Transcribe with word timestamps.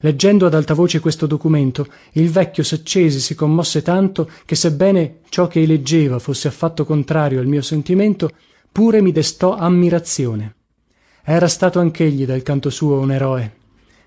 leggendo 0.00 0.46
ad 0.46 0.54
alta 0.54 0.74
voce 0.74 1.00
questo 1.00 1.26
documento 1.26 1.86
il 2.12 2.30
vecchio 2.30 2.62
saccese 2.62 3.18
e 3.18 3.20
si 3.20 3.34
commosse 3.34 3.82
tanto 3.82 4.30
che 4.44 4.54
sebbene 4.54 5.20
ciò 5.28 5.46
che 5.46 5.64
leggeva 5.66 6.18
fosse 6.18 6.48
affatto 6.48 6.84
contrario 6.84 7.40
al 7.40 7.46
mio 7.46 7.62
sentimento 7.62 8.30
pure 8.70 9.00
mi 9.02 9.12
destò 9.12 9.54
ammirazione. 9.54 10.54
Era 11.22 11.48
stato 11.48 11.80
anch'egli 11.80 12.24
dal 12.24 12.42
canto 12.42 12.70
suo 12.70 12.98
un 12.98 13.12
eroe. 13.12 13.58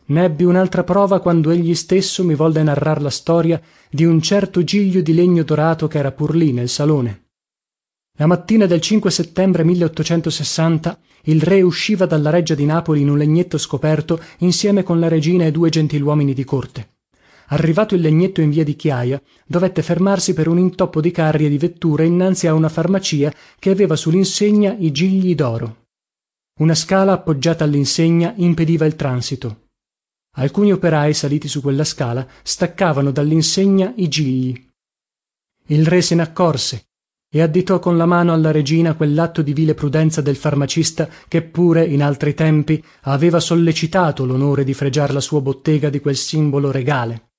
Nebbi 0.05 0.43
un'altra 0.43 0.83
prova 0.83 1.21
quando 1.21 1.51
egli 1.51 1.76
stesso 1.76 2.23
mi 2.23 2.35
volle 2.35 2.63
narrar 2.63 3.01
la 3.01 3.10
storia 3.10 3.62
di 3.89 4.03
un 4.03 4.21
certo 4.21 4.63
giglio 4.63 5.01
di 5.01 5.13
legno 5.13 5.44
dorato 5.44 5.87
ch'era 5.87 6.12
pur 6.12 6.35
lì 6.35 6.51
nel 6.51 6.69
salone. 6.69 7.21
La 8.17 8.25
mattina 8.25 8.65
del 8.65 8.81
settembre 9.10 9.63
il 11.26 11.42
re 11.42 11.62
usciva 11.62 12.05
dalla 12.05 12.29
reggia 12.29 12.55
di 12.55 12.65
napoli 12.65 13.01
in 13.01 13.10
un 13.10 13.17
legnetto 13.17 13.58
scoperto 13.58 14.19
insieme 14.40 14.83
con 14.83 14.99
la 14.99 15.08
regina 15.08 15.46
e 15.46 15.51
due 15.51 15.69
gentiluomini 15.69 16.34
di 16.34 16.44
corte. 16.44 16.90
Arrivato 17.48 17.96
il 17.96 18.02
legnetto 18.02 18.41
in 18.41 18.49
via 18.49 18.63
di 18.63 18.76
chiaja 18.76 19.22
dovette 19.46 19.82
fermarsi 19.82 20.34
per 20.34 20.48
un 20.48 20.58
intoppo 20.58 20.99
di 21.02 21.12
carri 21.12 21.46
e 21.46 21.49
di 21.49 21.58
vetture 21.58 22.05
innanzi 22.05 22.48
a 22.48 22.54
una 22.54 22.70
farmacia 22.70 23.34
che 23.59 23.70
aveva 23.70 23.96
su 23.96 24.09
l'insegna 24.09 24.76
i 24.77 24.91
gigli 24.91 25.36
d'oro. 25.36 25.86
Una 26.59 26.76
scala 26.76 27.13
appoggiata 27.13 27.63
all'insegna 27.63 28.34
impediva 28.38 28.85
il 28.85 28.96
transito. 28.96 29.68
Alcuni 30.35 30.71
operai 30.71 31.13
saliti 31.13 31.48
su 31.48 31.62
quella 31.62 31.84
scala 31.84 32.27
staccavano 32.41 33.12
dall'insegna 33.12 33.94
i 33.98 34.08
gigli. 34.08 34.70
Il 35.68 35.85
re 35.85 36.02
se 36.02 36.16
n'accorse 36.16 36.85
e 37.36 37.42
additò 37.42 37.80
con 37.80 37.98
la 37.98 38.05
mano 38.05 38.32
alla 38.32 38.52
regina 38.52 38.94
quell'atto 38.94 39.41
di 39.41 39.54
vile 39.54 39.74
prudenza 39.74 40.22
del 40.22 40.36
farmacista 40.36 41.10
che 41.28 41.41
pure 41.41 41.84
in 41.84 42.04
altri 42.04 42.36
tempi 42.36 42.82
aveva 43.02 43.40
sollecitato 43.40 44.24
l'onore 44.24 44.64
di 44.64 44.76
fregiar 44.76 45.12
la 45.12 45.20
sua 45.20 45.41
bottega 45.41 45.90
di 45.90 46.00
quel 46.00 46.16
simbolo 46.16 46.70
regale. 46.70 47.32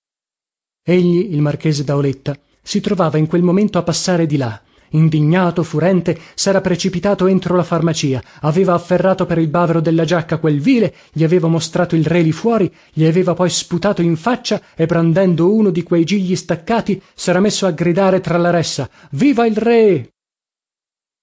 Egli 0.85 1.33
il 1.33 1.41
marchese 1.41 1.85
daoletta 1.85 2.37
si 2.60 2.80
trovava 2.80 3.18
in 3.18 3.29
quel 3.29 3.43
momento 3.43 3.79
a 3.79 3.85
passare 3.85 4.27
di 4.27 4.37
là 4.37 4.60
indignato 4.95 5.62
furente 5.62 6.18
s'era 6.34 6.60
precipitato 6.60 7.26
entro 7.26 7.56
la 7.56 7.62
farmacia. 7.62 8.23
Aveva 8.40 8.74
afferrato 8.74 9.26
per 9.26 9.38
il 9.38 9.48
bavero 9.48 9.80
della 9.80 10.04
giacca 10.04 10.38
quel 10.38 10.60
vile 10.60 10.95
gli 11.12 11.23
aveva 11.23 11.48
mostrato 11.48 11.95
il 11.95 12.06
re 12.06 12.23
lì 12.23 12.32
fuori 12.32 12.73
gli 12.92 13.04
aveva 13.04 13.34
poi 13.34 13.50
sputato 13.50 14.02
in 14.02 14.16
faccia 14.16 14.60
e 14.74 14.87
brandendo 14.87 15.52
uno 15.52 15.70
di 15.70 15.82
quei 15.82 16.04
gigli 16.04 16.37
staccati 16.37 17.00
s'era 17.15 17.40
messo 17.40 17.66
a 17.66 17.70
gridare 17.70 18.20
tra 18.20 18.38
la 18.38 18.50
ressa 18.50 18.88
viva 19.10 19.46
il 19.46 19.56
re! 19.56 20.09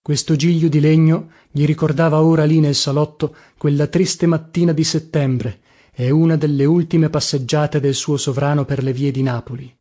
Questo 0.02 0.36
giglio 0.36 0.68
di 0.68 0.80
legno 0.80 1.30
gli 1.52 1.66
ricordava 1.66 2.22
ora 2.22 2.44
lì 2.44 2.60
nel 2.60 2.76
salotto 2.76 3.36
quella 3.58 3.88
triste 3.88 4.26
mattina 4.26 4.72
di 4.72 4.84
settembre 4.84 5.60
e 5.94 6.10
una 6.10 6.38
delle 6.38 6.66
ultime 6.66 7.10
passeggiate 7.10 7.80
del 7.80 7.94
suo 7.94 8.18
sovrano 8.18 8.66
per 8.66 8.82
le 8.82 8.94
vie 8.94 9.12
di 9.12 9.22
napoli 9.22 9.81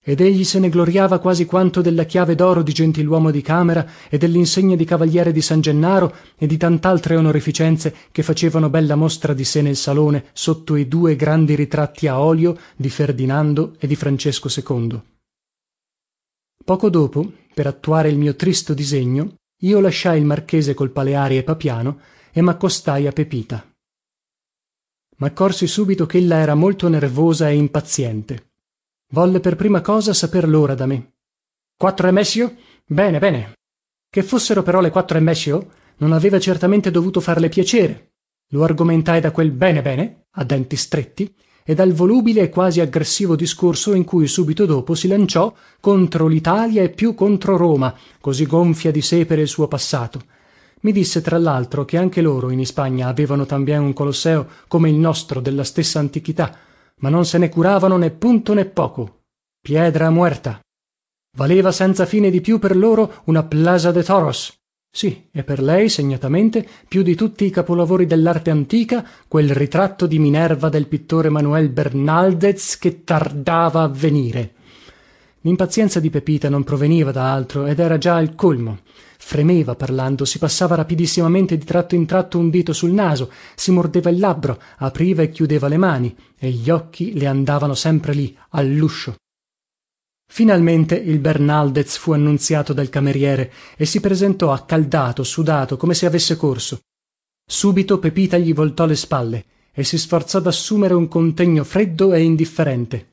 ed 0.00 0.20
egli 0.20 0.44
se 0.44 0.58
ne 0.58 0.68
gloriava 0.68 1.18
quasi 1.18 1.44
quanto 1.44 1.80
della 1.80 2.04
chiave 2.04 2.34
d'oro 2.34 2.62
di 2.62 2.72
gentiluomo 2.72 3.30
di 3.30 3.42
camera 3.42 3.86
e 4.08 4.16
dell'insegna 4.16 4.76
di 4.76 4.84
cavaliere 4.84 5.32
di 5.32 5.42
san 5.42 5.60
gennaro 5.60 6.14
e 6.36 6.46
di 6.46 6.56
tant'altre 6.56 7.16
onorificenze 7.16 7.94
che 8.10 8.22
facevano 8.22 8.70
bella 8.70 8.94
mostra 8.94 9.34
di 9.34 9.44
sé 9.44 9.60
nel 9.60 9.76
salone 9.76 10.26
sotto 10.32 10.76
i 10.76 10.88
due 10.88 11.16
grandi 11.16 11.54
ritratti 11.54 12.06
a 12.06 12.20
olio 12.20 12.56
di 12.76 12.88
ferdinando 12.88 13.74
e 13.78 13.86
di 13.86 13.96
francesco 13.96 14.48
poco 16.68 16.90
dopo 16.90 17.32
per 17.54 17.66
attuare 17.66 18.10
il 18.10 18.18
mio 18.18 18.36
tristo 18.36 18.74
disegno 18.74 19.36
io 19.62 19.80
lasciai 19.80 20.18
il 20.18 20.26
marchese 20.26 20.74
col 20.74 20.90
paleari 20.90 21.38
e 21.38 21.42
papiano 21.42 21.98
e 22.30 22.42
m'accostai 22.42 23.06
a 23.06 23.12
pepita. 23.12 23.66
M'accorsi 25.16 25.66
subito 25.66 26.04
ch'ella 26.04 26.36
era 26.36 26.54
molto 26.54 26.88
nervosa 26.88 27.48
e 27.48 27.54
impaziente 27.54 28.47
volle 29.10 29.40
per 29.40 29.56
prima 29.56 29.80
cosa 29.80 30.12
saper 30.12 30.48
l'ora 30.48 30.74
da 30.74 30.86
me. 30.86 31.12
Quattro 31.76 32.08
e 32.08 32.10
messio 32.10 32.56
bene 32.84 33.18
bene. 33.18 33.52
Che 34.10 34.22
fossero 34.22 34.62
però 34.62 34.80
le 34.80 34.90
quattro 34.90 35.16
e 35.16 35.20
messio 35.20 35.70
non 35.98 36.12
aveva 36.12 36.38
certamente 36.38 36.90
dovuto 36.90 37.20
farle 37.20 37.48
piacere. 37.48 38.12
Lo 38.50 38.64
argomentai 38.64 39.20
da 39.20 39.30
quel 39.30 39.50
bene 39.50 39.82
bene 39.82 40.26
a 40.32 40.44
denti 40.44 40.76
stretti 40.76 41.34
e 41.64 41.74
dal 41.74 41.92
volubile 41.92 42.42
e 42.42 42.48
quasi 42.48 42.80
aggressivo 42.80 43.36
discorso 43.36 43.94
in 43.94 44.04
cui 44.04 44.26
subito 44.26 44.64
dopo 44.64 44.94
si 44.94 45.08
lanciò 45.08 45.54
contro 45.80 46.26
l'italia 46.26 46.82
e 46.82 46.88
più 46.88 47.14
contro 47.14 47.56
roma 47.56 47.94
così 48.20 48.46
gonfia 48.46 48.90
di 48.90 49.02
sé 49.02 49.26
per 49.26 49.38
il 49.38 49.48
suo 49.48 49.68
passato. 49.68 50.22
Mi 50.80 50.92
disse 50.92 51.20
tra 51.20 51.38
l'altro 51.38 51.84
che 51.84 51.96
anche 51.96 52.20
loro 52.20 52.50
in 52.50 52.60
ispagna 52.60 53.08
avevano 53.08 53.46
tambien 53.46 53.82
un 53.82 53.92
colosseo 53.92 54.46
come 54.68 54.88
il 54.88 54.94
nostro 54.94 55.40
della 55.40 55.64
stessa 55.64 55.98
antichità 55.98 56.56
ma 56.98 57.08
non 57.08 57.24
se 57.24 57.38
ne 57.38 57.48
curavano 57.48 57.96
né 57.96 58.10
punto 58.10 58.54
né 58.54 58.64
poco. 58.64 59.22
Piedra 59.60 60.10
muerta. 60.10 60.60
Valeva 61.36 61.72
senza 61.72 62.06
fine 62.06 62.30
di 62.30 62.40
più 62.40 62.58
per 62.58 62.76
loro 62.76 63.22
una 63.24 63.42
plaza 63.42 63.92
de 63.92 64.02
toros. 64.02 64.56
Sì 64.90 65.28
e 65.30 65.44
per 65.44 65.60
lei 65.60 65.88
segnatamente 65.88 66.66
più 66.88 67.02
di 67.02 67.14
tutti 67.14 67.44
i 67.44 67.50
capolavori 67.50 68.06
dell'arte 68.06 68.50
antica 68.50 69.06
quel 69.28 69.50
ritratto 69.50 70.06
di 70.06 70.18
minerva 70.18 70.68
del 70.70 70.86
pittore 70.86 71.28
manuel 71.28 71.68
bernaldez 71.68 72.78
che 72.78 73.04
tardava 73.04 73.86
l'impazienza 75.42 76.00
di 76.00 76.10
pepita 76.10 76.48
non 76.48 76.64
proveniva 76.64 77.12
da 77.12 77.32
altro 77.32 77.66
ed 77.66 77.78
era 77.78 77.98
già 77.98 78.16
al 78.16 78.34
colmo. 78.34 78.80
Fremeva 79.18 79.74
parlando 79.74 80.24
si 80.24 80.38
passava 80.38 80.74
rapidissimamente 80.74 81.56
di 81.56 81.64
tratto 81.64 81.94
in 81.94 82.06
tratto 82.06 82.38
un 82.38 82.50
dito 82.50 82.72
sul 82.72 82.92
naso 82.92 83.30
si 83.54 83.70
mordeva 83.70 84.10
il 84.10 84.18
labbro 84.18 84.60
apriva 84.78 85.22
e 85.22 85.30
chiudeva 85.30 85.68
le 85.68 85.76
mani 85.76 86.16
e 86.38 86.50
gli 86.50 86.70
occhi 86.70 87.18
le 87.18 87.26
andavano 87.26 87.74
sempre 87.74 88.14
lì 88.14 88.36
all'uscio. 88.50 89.16
Finalmente 90.30 90.94
il 90.94 91.18
bernaldez 91.18 91.96
fu 91.96 92.12
annunziato 92.12 92.72
dal 92.72 92.90
cameriere 92.90 93.52
e 93.76 93.86
si 93.86 94.00
presentò 94.00 94.52
accaldato 94.52 95.22
sudato 95.24 95.76
come 95.76 95.94
se 95.94 96.06
avesse 96.06 96.36
corso. 96.36 96.80
Subito 97.50 97.98
pepita 97.98 98.36
gli 98.36 98.52
voltò 98.52 98.84
le 98.84 98.96
spalle 98.96 99.44
e 99.72 99.84
si 99.84 99.96
sforzò 99.96 100.38
d'assumere 100.40 100.94
un 100.94 101.08
contegno 101.08 101.64
freddo 101.64 102.12
e 102.12 102.22
indifferente 102.22 103.07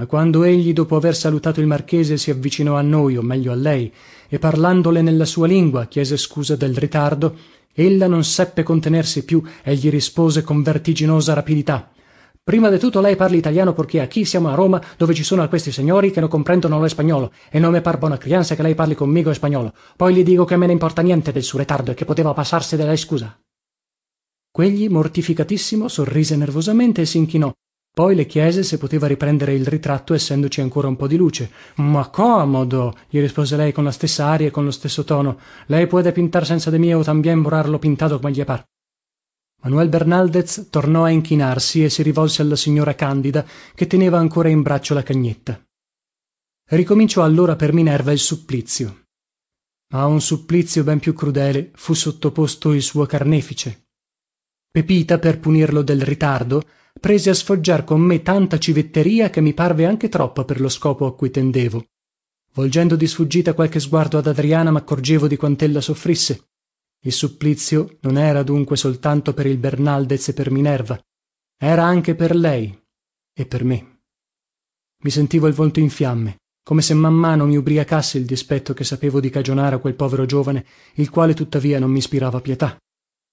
ma 0.00 0.06
quando 0.06 0.44
egli 0.44 0.72
dopo 0.72 0.96
aver 0.96 1.14
salutato 1.14 1.60
il 1.60 1.66
marchese 1.66 2.16
si 2.16 2.30
avvicinò 2.30 2.76
a 2.76 2.80
noi 2.80 3.18
o 3.18 3.22
meglio 3.22 3.52
a 3.52 3.54
lei 3.54 3.92
e 4.30 4.38
parlandole 4.38 5.02
nella 5.02 5.26
sua 5.26 5.46
lingua 5.46 5.84
chiese 5.84 6.16
scusa 6.16 6.56
del 6.56 6.74
ritardo 6.74 7.36
ella 7.74 8.06
non 8.06 8.24
seppe 8.24 8.62
contenersi 8.62 9.26
più 9.26 9.42
e 9.62 9.74
gli 9.74 9.90
rispose 9.90 10.40
con 10.42 10.62
vertiginosa 10.62 11.34
rapidità. 11.34 11.90
Prima 12.42 12.70
de 12.70 12.78
tutto 12.78 13.02
lei 13.02 13.14
parli 13.14 13.36
italiano 13.36 13.74
perché 13.74 14.08
qui 14.10 14.24
siamo 14.24 14.48
a 14.48 14.54
roma 14.54 14.80
dove 14.96 15.12
ci 15.12 15.22
sono 15.22 15.46
questi 15.48 15.70
signori 15.70 16.10
che 16.10 16.20
non 16.20 16.30
comprendono 16.30 16.80
lo 16.80 16.88
spagnolo 16.88 17.30
e 17.50 17.58
non 17.58 17.72
me 17.72 17.82
par 17.82 17.98
buona 17.98 18.16
crianza 18.16 18.54
che 18.54 18.62
lei 18.62 18.74
parli 18.74 18.94
conmigo 18.94 19.30
spagnolo. 19.34 19.74
Poi 19.96 20.14
gli 20.14 20.22
dico 20.22 20.46
che 20.46 20.56
me 20.56 20.64
ne 20.64 20.72
importa 20.72 21.02
niente 21.02 21.30
del 21.30 21.42
suo 21.42 21.58
ritardo 21.58 21.90
e 21.90 21.94
che 21.94 22.06
poteva 22.06 22.32
passarsi 22.32 22.74
della 22.74 22.96
scusa. 22.96 23.38
Quegli 24.50 24.88
mortificatissimo 24.88 25.88
sorrise 25.88 26.36
nervosamente 26.36 27.02
e 27.02 27.06
s'inchinò 27.06 27.52
poi 28.00 28.14
le 28.14 28.24
chiese 28.24 28.62
se 28.62 28.78
poteva 28.78 29.06
riprendere 29.06 29.52
il 29.52 29.66
ritratto 29.66 30.14
essendoci 30.14 30.62
ancora 30.62 30.88
un 30.88 30.96
po 30.96 31.06
di 31.06 31.16
luce. 31.16 31.50
Ma 31.74 32.08
comodo 32.08 32.96
gli 33.10 33.20
rispose 33.20 33.56
lei 33.56 33.72
con 33.72 33.84
la 33.84 33.90
stessa 33.90 34.24
aria 34.24 34.46
e 34.46 34.50
con 34.50 34.64
lo 34.64 34.70
stesso 34.70 35.04
tono. 35.04 35.38
Lei 35.66 35.86
puede 35.86 36.10
pintar 36.10 36.46
senza 36.46 36.70
de 36.70 36.78
mí 36.78 36.94
o 36.94 37.02
tambien 37.02 37.42
vorarlo 37.42 37.78
pintato 37.78 38.18
come 38.18 38.32
gli 38.32 38.42
par. 38.42 38.64
Manuel 39.64 39.90
bernaldez 39.90 40.68
tornò 40.70 41.04
a 41.04 41.10
inchinarsi 41.10 41.84
e 41.84 41.90
si 41.90 42.02
rivolse 42.02 42.40
alla 42.40 42.56
signora 42.56 42.94
candida 42.94 43.44
che 43.74 43.86
teneva 43.86 44.16
ancora 44.16 44.48
in 44.48 44.62
braccio 44.62 44.94
la 44.94 45.02
cagnetta. 45.02 45.62
Ricominciò 46.70 47.22
allora 47.22 47.54
per 47.54 47.74
minerva 47.74 48.12
il 48.12 48.18
supplizio. 48.18 49.02
Ma 49.92 50.00
a 50.00 50.06
un 50.06 50.22
supplizio 50.22 50.84
ben 50.84 51.00
più 51.00 51.12
crudele 51.12 51.70
fu 51.74 51.92
sottoposto 51.92 52.72
il 52.72 52.80
suo 52.80 53.04
carnefice. 53.04 53.88
Pepita 54.70 55.18
per 55.18 55.38
punirlo 55.38 55.82
del 55.82 56.00
ritardo 56.00 56.62
prese 56.98 57.30
a 57.30 57.34
sfoggiar 57.34 57.84
con 57.84 58.00
me 58.00 58.22
tanta 58.22 58.58
civetteria 58.58 59.30
che 59.30 59.40
mi 59.40 59.54
parve 59.54 59.86
anche 59.86 60.08
troppa 60.08 60.44
per 60.44 60.60
lo 60.60 60.68
scopo 60.68 61.06
a 61.06 61.14
cui 61.14 61.30
tendevo. 61.30 61.84
Volgendo 62.52 62.96
di 62.96 63.06
sfuggita 63.06 63.54
qualche 63.54 63.80
sguardo 63.80 64.18
ad 64.18 64.26
adriana 64.26 64.70
m'accorgevo 64.70 65.26
di 65.26 65.36
quant'ella 65.36 65.80
soffrisse. 65.80 66.48
Il 67.02 67.12
supplizio 67.12 67.98
non 68.00 68.18
era 68.18 68.42
dunque 68.42 68.76
soltanto 68.76 69.32
per 69.34 69.46
il 69.46 69.58
bernaldez 69.58 70.28
e 70.28 70.32
per 70.32 70.50
minerva 70.50 71.00
era 71.62 71.84
anche 71.84 72.14
per 72.14 72.34
lei 72.34 72.76
e 73.32 73.46
per 73.46 73.64
me. 73.64 74.00
Mi 75.02 75.10
sentivo 75.10 75.46
il 75.46 75.54
volto 75.54 75.78
in 75.78 75.90
fiamme 75.90 76.40
come 76.62 76.82
se 76.82 76.94
man 76.94 77.14
mano 77.14 77.46
mi 77.46 77.56
ubriacasse 77.56 78.18
il 78.18 78.24
dispetto 78.24 78.74
che 78.74 78.84
sapevo 78.84 79.18
di 79.18 79.28
cagionare 79.28 79.74
a 79.74 79.78
quel 79.78 79.96
povero 79.96 80.24
giovane 80.24 80.64
il 80.94 81.10
quale 81.10 81.34
tuttavia 81.34 81.80
non 81.80 81.90
m'ispirava 81.90 82.40
pietà. 82.40 82.76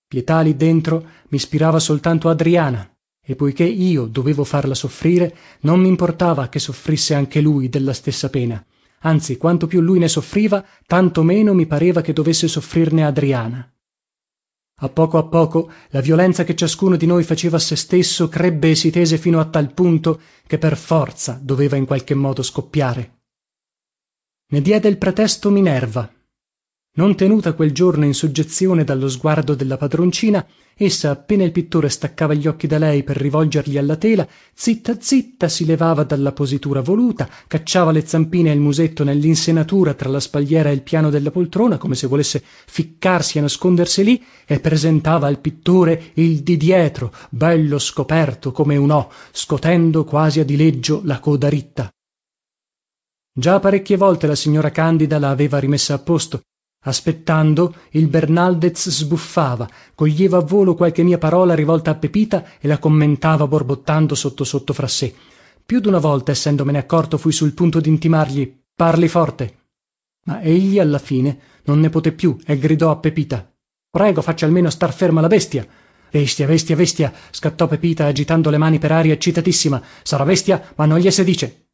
Pietà 0.07 0.39
lì 0.41 0.55
dentro 0.55 1.05
m'ispirava 1.27 1.79
soltanto 1.79 2.29
adriana 2.29 2.89
e 3.29 3.35
poiché 3.35 3.65
io 3.65 4.05
dovevo 4.05 4.45
farla 4.45 4.73
soffrire 4.73 5.35
non 5.61 5.81
m'importava 5.81 6.47
che 6.47 6.59
soffrisse 6.59 7.13
anche 7.13 7.41
lui 7.41 7.67
della 7.67 7.91
stessa 7.91 8.29
pena. 8.29 8.65
Anzi 8.99 9.35
quanto 9.35 9.67
più 9.67 9.81
lui 9.81 9.99
ne 9.99 10.07
soffriva 10.07 10.65
tanto 10.85 11.23
meno 11.23 11.53
mi 11.53 11.65
pareva 11.65 11.99
che 11.99 12.13
dovesse 12.13 12.47
soffrirne 12.47 13.05
adriana. 13.05 13.69
A 14.79 14.89
poco 14.89 15.17
a 15.17 15.25
poco 15.25 15.69
la 15.89 15.99
violenza 15.99 16.45
che 16.45 16.55
ciascuno 16.55 16.95
di 16.95 17.05
noi 17.05 17.23
faceva 17.23 17.57
a 17.57 17.59
se 17.59 17.75
stesso 17.75 18.29
crebbe 18.29 18.69
e 18.69 18.75
si 18.75 18.91
tese 18.91 19.17
fino 19.17 19.41
a 19.41 19.45
tal 19.45 19.73
punto 19.73 20.21
che 20.47 20.57
per 20.57 20.77
forza 20.77 21.37
doveva 21.41 21.75
in 21.75 21.85
qualche 21.85 22.15
modo 22.15 22.41
scoppiare. 22.41 23.15
Ne 24.51 24.61
diede 24.61 24.87
il 24.87 24.97
pretesto 24.97 25.49
minerva 25.49 26.09
non 26.97 27.15
tenuta 27.15 27.53
quel 27.53 27.71
giorno 27.71 28.05
in 28.05 28.13
soggezione 28.13 28.83
dallo 28.83 29.07
sguardo 29.07 29.55
della 29.55 29.77
padroncina 29.77 30.45
essa 30.79 31.09
appena 31.09 31.43
il 31.43 31.51
pittore 31.51 31.89
staccava 31.89 32.35
gli 32.35 32.45
occhi 32.45 32.67
da 32.67 32.77
lei 32.77 33.03
per 33.03 33.17
rivolgerli 33.17 33.77
alla 33.77 33.95
tela 33.95 34.27
zitta 34.53 34.97
zitta 34.99 35.47
si 35.47 35.65
levava 35.65 36.03
dalla 36.03 36.31
positura 36.31 36.81
voluta 36.81 37.27
cacciava 37.47 37.91
le 37.91 38.05
zampine 38.05 38.51
e 38.51 38.53
il 38.53 38.59
musetto 38.59 39.03
nellinsenatura 39.03 39.93
tra 39.95 40.09
la 40.09 40.19
spalliera 40.19 40.69
e 40.69 40.73
il 40.73 40.83
piano 40.83 41.09
della 41.09 41.31
poltrona 41.31 41.77
come 41.77 41.95
se 41.95 42.05
volesse 42.05 42.43
ficcarsi 42.43 43.37
e 43.37 43.41
nascondersi 43.41 44.03
lì 44.03 44.23
e 44.45 44.59
presentava 44.59 45.27
al 45.27 45.39
pittore 45.39 46.11
il 46.15 46.41
di 46.41 46.57
dietro 46.57 47.11
bello 47.29 47.79
scoperto 47.79 48.51
come 48.51 48.75
un 48.75 48.91
o 48.91 49.11
scotendo 49.31 50.03
quasi 50.03 50.39
a 50.39 50.45
dileggio 50.45 51.01
la 51.03 51.19
coda 51.19 51.49
ritta. 51.49 51.91
Già 53.33 53.59
parecchie 53.59 53.97
volte 53.97 54.25
la 54.25 54.35
signora 54.35 54.71
candida 54.71 55.19
la 55.19 55.29
aveva 55.29 55.59
rimessa 55.59 55.93
a 55.93 55.99
posto 55.99 56.41
aspettando 56.89 57.75
il 57.91 58.07
bernaldez 58.07 58.89
sbuffava 58.89 59.69
coglieva 59.93 60.37
a 60.37 60.41
volo 60.41 60.75
qualche 60.75 61.03
mia 61.03 61.17
parola 61.17 61.53
rivolta 61.53 61.91
a 61.91 61.95
pepita 61.95 62.45
e 62.59 62.67
la 62.67 62.77
commentava 62.77 63.47
borbottando 63.47 64.15
sotto 64.15 64.43
sotto 64.43 64.73
fra 64.73 64.87
sé. 64.87 65.13
Più 65.65 65.79
duna 65.79 65.99
volta 65.99 66.31
essendomene 66.31 66.77
accorto 66.77 67.17
fui 67.17 67.31
sul 67.31 67.53
punto 67.53 67.79
dintimargli 67.79 68.61
parli 68.75 69.07
forte. 69.07 69.57
Ma 70.25 70.41
egli 70.41 70.79
alla 70.79 70.99
fine 70.99 71.39
non 71.65 71.79
ne 71.79 71.89
poté 71.89 72.11
più 72.11 72.37
e 72.45 72.57
gridò 72.57 72.91
a 72.91 72.97
pepita 72.97 73.51
prego 73.97 74.21
faccia 74.21 74.45
almeno 74.45 74.69
star 74.69 74.93
ferma 74.93 75.21
la 75.21 75.27
bestia. 75.27 75.65
Bestia 76.09 76.45
bestia 76.45 76.75
bestia 76.75 77.11
scattò 77.31 77.67
pepita 77.67 78.05
agitando 78.05 78.51
le 78.51 78.59
mani 78.59 78.77
per 78.77 78.91
aria 78.91 79.13
eccitatissima 79.13 79.81
sarà 80.03 80.23
bestia 80.23 80.71
ma 80.75 80.85
non 80.85 80.99
glie 80.99 81.09
se 81.09 81.23
dice. 81.23 81.69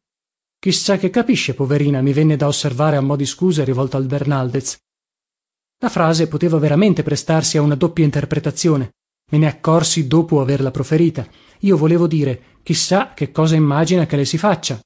Chissà 0.58 0.96
che 0.96 1.10
capisce 1.10 1.52
poverina 1.52 2.00
mi 2.00 2.14
venne 2.14 2.36
da 2.36 2.46
osservare 2.46 2.96
a 2.96 3.02
mo 3.02 3.14
di 3.16 3.26
scusa 3.26 3.62
rivolto 3.62 3.98
al 3.98 4.06
bernaldez 4.06 4.78
la 5.78 5.88
frase 5.88 6.28
poteva 6.28 6.58
veramente 6.58 7.02
prestarsi 7.02 7.58
a 7.58 7.62
una 7.62 7.74
doppia 7.74 8.04
interpretazione. 8.04 8.92
Me 9.30 9.38
ne 9.38 9.46
accorsi 9.46 10.06
dopo 10.06 10.40
averla 10.40 10.70
proferita. 10.70 11.26
Io 11.60 11.76
volevo 11.76 12.06
dire 12.06 12.60
chissà 12.62 13.12
che 13.14 13.30
cosa 13.32 13.54
immagina 13.54 14.06
che 14.06 14.16
le 14.16 14.24
si 14.24 14.38
faccia. 14.38 14.80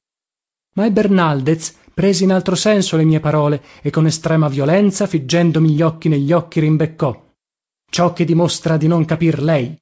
Ma 0.75 0.85
il 0.85 0.91
bernaldez 0.91 1.75
prese 1.93 2.23
in 2.23 2.31
altro 2.31 2.55
senso 2.55 2.97
le 2.97 3.03
mie 3.03 3.19
parole 3.19 3.63
e 3.81 3.89
con 3.89 4.05
estrema 4.05 4.47
violenza 4.47 5.07
figgendomi 5.07 5.69
gli 5.69 5.81
occhi 5.81 6.09
negli 6.09 6.31
occhi 6.31 6.59
rimbeccò. 6.59 7.27
Ciò 7.89 8.13
che 8.13 8.25
dimostra 8.25 8.77
di 8.77 8.87
non 8.87 9.05
capir 9.05 9.41
lei. 9.41 9.77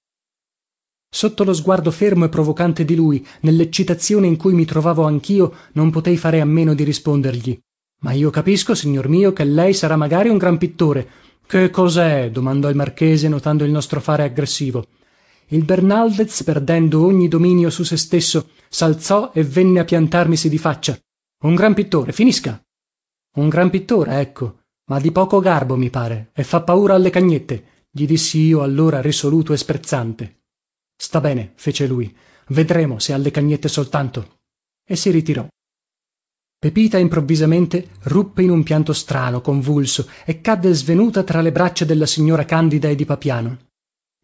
Sotto 1.10 1.44
lo 1.44 1.54
sguardo 1.54 1.90
fermo 1.90 2.26
e 2.26 2.30
provocante 2.30 2.84
di 2.86 2.96
lui 2.96 3.26
nelleccitazione 3.42 4.28
in 4.28 4.38
cui 4.38 4.54
mi 4.54 4.66
trovavo 4.66 5.04
anchio 5.04 5.54
non 5.74 5.90
potei 5.90 6.18
fare 6.18 6.42
a 6.42 6.46
meno 6.46 6.74
di 6.74 6.84
rispondergli 6.84 7.60
ma 8.00 8.12
io 8.12 8.30
capisco 8.30 8.76
signor 8.76 9.08
mio 9.08 9.34
che 9.34 9.44
lei 9.44 9.74
sarà 9.74 9.96
magari 9.96 10.30
un 10.30 10.38
gran 10.38 10.58
pittore. 10.58 11.08
Che 11.46 11.70
cosè? 11.70 12.30
domandò 12.30 12.70
il 12.70 12.76
marchese 12.76 13.28
notando 13.28 13.64
il 13.64 13.72
nostro 13.72 14.00
fare 14.00 14.24
aggressivo. 14.24 14.86
Il 15.48 15.64
bernaldez 15.64 16.44
perdendo 16.44 17.06
ogni 17.06 17.28
dominio 17.28 17.70
su 17.70 17.84
se 17.84 17.98
stesso 17.98 18.50
salzò 18.70 19.32
e 19.34 19.44
venne 19.44 19.80
a 19.80 19.86
piantarmisi 19.86 20.50
di 20.50 20.58
faccia. 20.58 20.98
Un 21.44 21.56
gran 21.56 21.74
pittore 21.74 22.12
finisca. 22.12 22.62
Un 23.36 23.50
gran 23.50 23.70
pittore 23.70 24.20
ecco. 24.20 24.60
Ma 24.90 25.00
di 25.00 25.12
poco 25.12 25.40
garbo 25.40 25.76
mi 25.76 25.90
pare 25.90 26.30
e 26.34 26.44
fa 26.44 26.62
paura 26.62 26.96
alle 26.96 27.10
cagnette 27.10 27.76
gli 27.90 28.06
dissi 28.06 28.40
io 28.40 28.62
allora 28.62 29.02
risoluto 29.02 29.54
e 29.54 29.58
sprezzante. 29.58 30.42
Sta 30.96 31.20
bene 31.20 31.54
fece 31.56 31.88
lui. 31.88 32.16
Vedremo 32.50 33.00
se 33.00 33.14
alle 33.14 33.32
cagnette 33.32 33.68
soltanto. 33.68 34.40
E 34.86 34.96
si 34.96 35.10
ritirò 35.10 35.48
pepita 36.60 36.98
improvvisamente 36.98 37.90
ruppe 38.04 38.42
in 38.42 38.50
un 38.50 38.64
pianto 38.64 38.92
strano 38.92 39.42
convulso 39.42 40.08
e 40.26 40.42
cadde 40.42 40.74
svenuta 40.74 41.22
tra 41.22 41.42
le 41.42 41.52
braccia 41.52 41.86
della 41.86 42.08
signora 42.08 42.46
candida 42.46 42.90
e 42.90 42.96
di 42.96 43.06
papiano. 43.06 43.58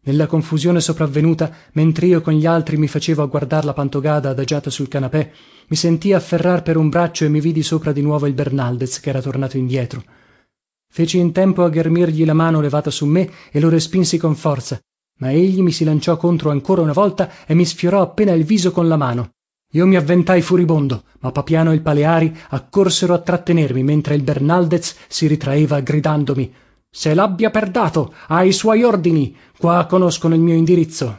Nella 0.06 0.26
confusione 0.26 0.80
sopravvenuta 0.80 1.50
mentrio 1.74 2.20
con 2.20 2.34
gli 2.34 2.44
altri 2.44 2.76
mi 2.76 2.88
facevo 2.88 3.22
a 3.22 3.26
guardar 3.26 3.64
la 3.64 3.72
pantogada 3.72 4.30
adagiata 4.30 4.68
sul 4.68 4.88
canapè 4.88 5.30
mi 5.68 5.76
sentii 5.76 6.12
afferrar 6.12 6.62
per 6.62 6.76
un 6.76 6.88
braccio 6.88 7.24
e 7.24 7.28
mi 7.28 7.40
vidi 7.40 7.62
sopra 7.62 7.92
di 7.92 8.02
nuovo 8.02 8.26
il 8.26 8.34
bernaldez 8.34 8.98
ch'era 8.98 9.22
tornato 9.22 9.56
indietro. 9.56 10.02
Feci 10.92 11.18
in 11.18 11.30
tempo 11.30 11.62
a 11.62 11.70
ghermirgli 11.70 12.24
la 12.24 12.34
mano 12.34 12.60
levata 12.60 12.90
su 12.90 13.06
me 13.06 13.30
e 13.52 13.60
lo 13.60 13.68
respinsi 13.68 14.18
con 14.18 14.34
forza 14.34 14.78
ma 15.18 15.30
egli 15.30 15.62
mi 15.62 15.70
si 15.70 15.84
lanciò 15.84 16.16
contro 16.16 16.50
ancora 16.50 16.82
una 16.82 16.92
volta 16.92 17.46
e 17.46 17.54
mi 17.54 17.64
sfiorò 17.64 18.02
appena 18.02 18.32
il 18.32 18.42
viso 18.42 18.72
con 18.72 18.88
la 18.88 18.96
mano 18.96 19.30
io 19.74 19.86
mi 19.86 19.94
avventai 19.94 20.42
furibondo 20.42 21.04
ma 21.20 21.30
papiano 21.30 21.70
e 21.70 21.74
il 21.74 21.82
paleari 21.82 22.36
accorsero 22.48 23.14
a 23.14 23.20
trattenermi 23.20 23.82
mentre 23.84 24.16
il 24.16 24.22
bernaldez 24.22 24.96
si 25.06 25.28
ritraeva 25.28 25.80
gridandomi 25.80 26.52
se 26.96 27.12
l'abbia 27.12 27.50
per 27.50 27.70
dato 27.70 28.14
ai 28.28 28.52
suoi 28.52 28.84
ordini 28.84 29.34
qua 29.58 29.84
conoscono 29.86 30.36
il 30.36 30.40
mio 30.40 30.54
indirizzo. 30.54 31.18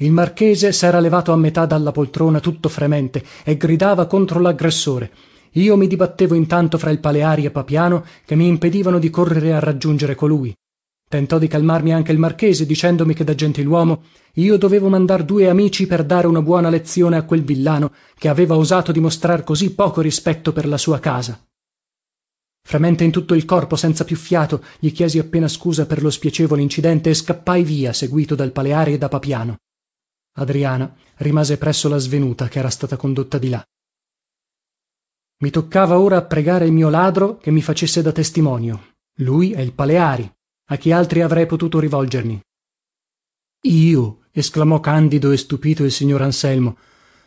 Il 0.00 0.12
marchese 0.12 0.72
s'era 0.72 0.98
levato 0.98 1.30
a 1.30 1.36
metà 1.36 1.66
dalla 1.66 1.92
poltrona 1.92 2.40
tutto 2.40 2.70
fremente 2.70 3.22
e 3.44 3.58
gridava 3.58 4.06
contro 4.06 4.40
l'aggressore. 4.40 5.12
Io 5.52 5.76
mi 5.76 5.88
dibattevo 5.88 6.34
intanto 6.34 6.78
fra 6.78 6.88
il 6.88 7.00
paleari 7.00 7.44
e 7.44 7.50
papiano 7.50 8.02
che 8.24 8.34
mi 8.34 8.46
impedivano 8.46 8.98
di 8.98 9.10
correre 9.10 9.52
a 9.52 9.58
raggiungere 9.58 10.14
colui 10.14 10.54
tentò 11.08 11.38
di 11.38 11.48
calmarmi 11.48 11.92
anche 11.92 12.12
il 12.12 12.18
marchese 12.18 12.66
dicendomi 12.66 13.14
che 13.14 13.24
da 13.24 13.34
gentiluomo 13.34 14.02
io 14.34 14.58
dovevo 14.58 14.88
mandar 14.88 15.24
due 15.24 15.48
amici 15.48 15.86
per 15.86 16.04
dare 16.04 16.26
una 16.26 16.42
buona 16.42 16.68
lezione 16.68 17.16
a 17.16 17.24
quel 17.24 17.42
villano 17.42 17.92
che 18.14 18.28
aveva 18.28 18.56
osato 18.56 18.92
dimostrar 18.92 19.42
così 19.42 19.74
poco 19.74 20.02
rispetto 20.02 20.52
per 20.52 20.68
la 20.68 20.76
sua 20.76 21.00
casa. 21.00 21.42
Fremente 22.62 23.02
in 23.02 23.10
tutto 23.10 23.34
il 23.34 23.46
corpo 23.46 23.76
senza 23.76 24.04
più 24.04 24.16
fiato 24.16 24.62
gli 24.78 24.92
chiesi 24.92 25.18
appena 25.18 25.48
scusa 25.48 25.86
per 25.86 26.02
lo 26.02 26.10
spiacevole 26.10 26.60
incidente 26.60 27.08
e 27.08 27.14
scappai 27.14 27.64
via 27.64 27.94
seguito 27.94 28.34
dal 28.34 28.52
paleari 28.52 28.92
e 28.92 28.98
da 28.98 29.08
papiano. 29.08 29.56
Adriana 30.34 30.94
rimase 31.16 31.56
presso 31.56 31.88
la 31.88 31.98
svenuta 31.98 32.48
che 32.48 32.58
era 32.58 32.68
stata 32.68 32.96
condotta 32.98 33.38
di 33.38 33.48
là. 33.48 33.64
Mi 35.40 35.50
toccava 35.50 35.98
ora 35.98 36.18
a 36.18 36.22
pregare 36.22 36.66
il 36.66 36.72
mio 36.72 36.90
ladro 36.90 37.38
che 37.38 37.50
mi 37.50 37.62
facesse 37.62 38.02
da 38.02 38.12
testimonio. 38.12 38.96
Lui 39.20 39.52
e 39.52 39.62
il 39.62 39.72
paleari 39.72 40.30
a 40.70 40.76
chi 40.76 40.92
altri 40.92 41.22
avrei 41.22 41.46
potuto 41.46 41.78
rivolgermi. 41.80 42.40
Io 43.62 44.20
esclamò 44.30 44.80
candido 44.80 45.32
e 45.32 45.36
stupito 45.36 45.82
il 45.84 45.90
signor 45.90 46.22
anselmo. 46.22 46.76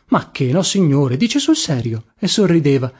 Ma 0.07 0.29
che 0.31 0.51
nossignore 0.51 1.17
dice 1.17 1.39
sul 1.39 1.55
serio. 1.55 2.05
E 2.19 2.27
sorrideva. 2.27 2.91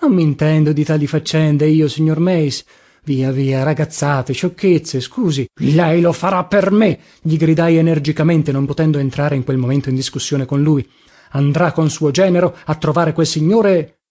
Non 0.00 0.12
mintendo 0.12 0.72
di 0.72 0.84
tali 0.84 1.06
faccende 1.06 1.66
io 1.66 1.88
signor 1.88 2.18
meis. 2.18 2.64
Via 3.04 3.30
via 3.32 3.62
ragazzate 3.62 4.32
sciocchezze 4.32 5.00
scusi. 5.00 5.46
Lei 5.54 6.00
lo 6.00 6.12
farà 6.12 6.44
per 6.44 6.70
me 6.70 6.98
gli 7.20 7.36
gridai 7.36 7.76
energicamente 7.76 8.52
non 8.52 8.64
potendo 8.64 8.98
entrare 8.98 9.36
in 9.36 9.44
quel 9.44 9.58
momento 9.58 9.90
in 9.90 9.94
discussione 9.94 10.46
con 10.46 10.62
lui. 10.62 10.88
Andrà 11.30 11.72
con 11.72 11.90
suo 11.90 12.10
genero 12.10 12.56
a 12.64 12.74
trovare 12.76 13.12
quel 13.12 13.26
signore 13.26 14.01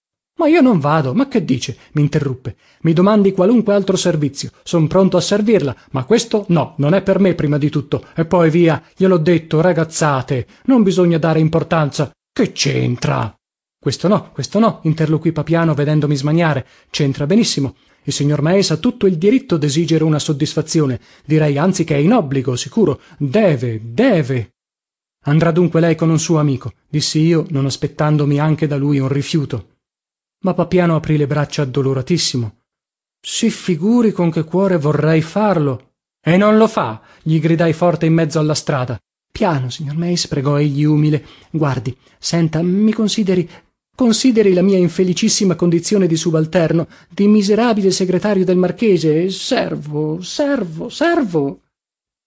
ma 0.42 0.48
io 0.48 0.60
non 0.60 0.80
vado 0.80 1.14
ma 1.14 1.28
che 1.28 1.44
dice? 1.44 1.76
Minterruppe 1.92 2.56
mi 2.82 2.92
domandi 2.92 3.30
qualunque 3.30 3.74
altro 3.74 3.96
servizio. 3.96 4.50
Son 4.64 4.88
pronto 4.88 5.16
a 5.16 5.20
servirla 5.20 5.74
ma 5.92 6.04
questo 6.04 6.46
no 6.48 6.74
non 6.78 6.94
è 6.94 7.02
per 7.02 7.20
me 7.20 7.34
prima 7.34 7.58
di 7.58 7.70
tutto. 7.70 8.04
E 8.14 8.24
poi 8.24 8.50
via 8.50 8.82
gliel'ho 8.96 9.18
detto 9.18 9.60
ragazzate. 9.60 10.46
Non 10.64 10.82
bisogna 10.82 11.18
dare 11.18 11.38
importanza. 11.38 12.10
Che 12.32 12.50
c'entra? 12.50 13.32
Questo 13.78 14.08
no 14.08 14.30
questo 14.32 14.58
no 14.58 14.80
interloquì 14.82 15.30
papiano 15.30 15.74
vedendomi 15.74 16.16
smaniare. 16.16 16.66
C'entra 16.90 17.26
benissimo. 17.26 17.76
Il 18.02 18.12
signor 18.12 18.42
meis 18.42 18.72
ha 18.72 18.78
tutto 18.78 19.06
il 19.06 19.16
diritto 19.16 19.56
d'esigere 19.56 20.02
una 20.02 20.18
soddisfazione. 20.18 20.98
Direi 21.24 21.56
anzi 21.56 21.84
che 21.84 21.94
è 21.94 21.98
in 21.98 22.12
obbligo 22.12 22.56
sicuro. 22.56 23.00
Deve 23.16 23.80
deve. 23.80 24.54
Andrà 25.24 25.52
dunque 25.52 25.78
lei 25.78 25.94
con 25.94 26.10
un 26.10 26.18
suo 26.18 26.40
amico 26.40 26.72
dissi 26.88 27.20
io 27.20 27.46
non 27.50 27.64
aspettandomi 27.64 28.40
anche 28.40 28.66
da 28.66 28.76
lui 28.76 28.98
un 28.98 29.06
rifiuto 29.06 29.71
ma 30.42 30.54
papiano 30.54 30.96
aprì 30.96 31.16
le 31.16 31.26
braccia 31.26 31.62
addoloratissimo. 31.62 32.56
Si 33.20 33.50
figuri 33.50 34.12
con 34.12 34.30
che 34.30 34.44
cuore 34.44 34.76
vorrei 34.76 35.22
farlo. 35.22 35.90
E 36.24 36.36
non 36.36 36.56
lo 36.56 36.68
fa 36.68 37.00
gli 37.22 37.40
gridai 37.40 37.72
forte 37.72 38.06
in 38.06 38.14
mezzo 38.14 38.38
alla 38.38 38.54
strada. 38.54 38.98
Piano 39.30 39.70
signor 39.70 39.96
meis 39.96 40.26
pregò 40.28 40.58
egli 40.58 40.84
umile. 40.84 41.24
Guardi 41.50 41.96
senta 42.18 42.62
mi 42.62 42.92
consideri 42.92 43.48
consideri 43.94 44.52
la 44.52 44.62
mia 44.62 44.78
infelicissima 44.78 45.54
condizione 45.54 46.06
di 46.06 46.16
subalterno 46.16 46.88
di 47.08 47.26
miserabile 47.28 47.90
segretario 47.90 48.44
del 48.44 48.56
marchese. 48.56 49.30
Servo 49.30 50.20
servo 50.20 50.88
servo. 50.88 51.60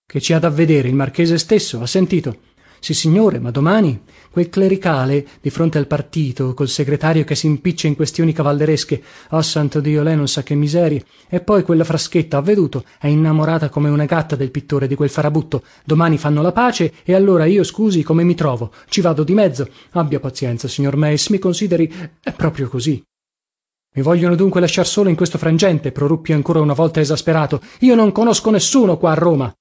Che 0.05 0.21
ci 0.21 0.33
ha 0.33 0.39
da 0.39 0.49
vedere 0.49 0.87
il 0.87 0.95
marchese 0.95 1.37
stesso 1.37 1.81
ha 1.81 1.87
sentito 1.87 2.53
sissignore 2.79 3.39
ma 3.39 3.51
domani? 3.51 4.01
Quel 4.29 4.49
clericale 4.49 5.25
di 5.39 5.49
fronte 5.49 5.77
al 5.77 5.87
partito 5.87 6.53
col 6.53 6.67
segretario 6.67 7.23
che 7.23 7.35
simpiccia 7.35 7.87
in 7.87 7.95
questioni 7.95 8.33
cavalleresche 8.33 9.01
ah 9.29 9.41
santo 9.41 9.79
dio 9.79 10.03
lei 10.03 10.15
non 10.15 10.27
sa 10.27 10.43
che 10.43 10.55
miserie. 10.55 11.05
E 11.29 11.39
poi 11.39 11.63
quella 11.63 11.83
fraschetta 11.83 12.37
ha 12.37 12.41
veduto 12.41 12.83
è 12.99 13.07
innamorata 13.07 13.69
come 13.69 13.89
una 13.89 14.05
gatta 14.05 14.35
del 14.35 14.51
pittore 14.51 14.87
di 14.87 14.95
quel 14.95 15.09
farabutto. 15.09 15.63
Domani 15.83 16.17
fanno 16.17 16.41
la 16.41 16.51
pace 16.51 16.93
e 17.03 17.13
allora 17.13 17.45
io 17.45 17.63
scusi 17.63 18.03
come 18.03 18.23
mi 18.23 18.35
trovo? 18.35 18.71
Ci 18.89 19.01
vado 19.01 19.23
di 19.23 19.33
mezzo. 19.33 19.69
Abbia 19.91 20.19
pazienza 20.19 20.67
signor 20.67 20.97
meis 20.97 21.29
mi 21.29 21.39
consideri 21.39 21.91
è 22.21 22.31
proprio 22.33 22.67
così. 22.67 23.01
Mi 23.95 24.01
vogliono 24.01 24.35
dunque 24.35 24.59
lasciar 24.59 24.85
solo 24.85 25.07
in 25.07 25.15
questo 25.15 25.37
frangente 25.37 25.93
proruppi 25.93 26.33
ancora 26.33 26.59
una 26.59 26.73
volta 26.73 26.99
esasperato. 26.99 27.61
Io 27.79 27.95
non 27.95 28.11
conosco 28.11 28.51
nessuno 28.51 28.97
qua 28.97 29.11
a 29.11 29.15
roma 29.15 29.55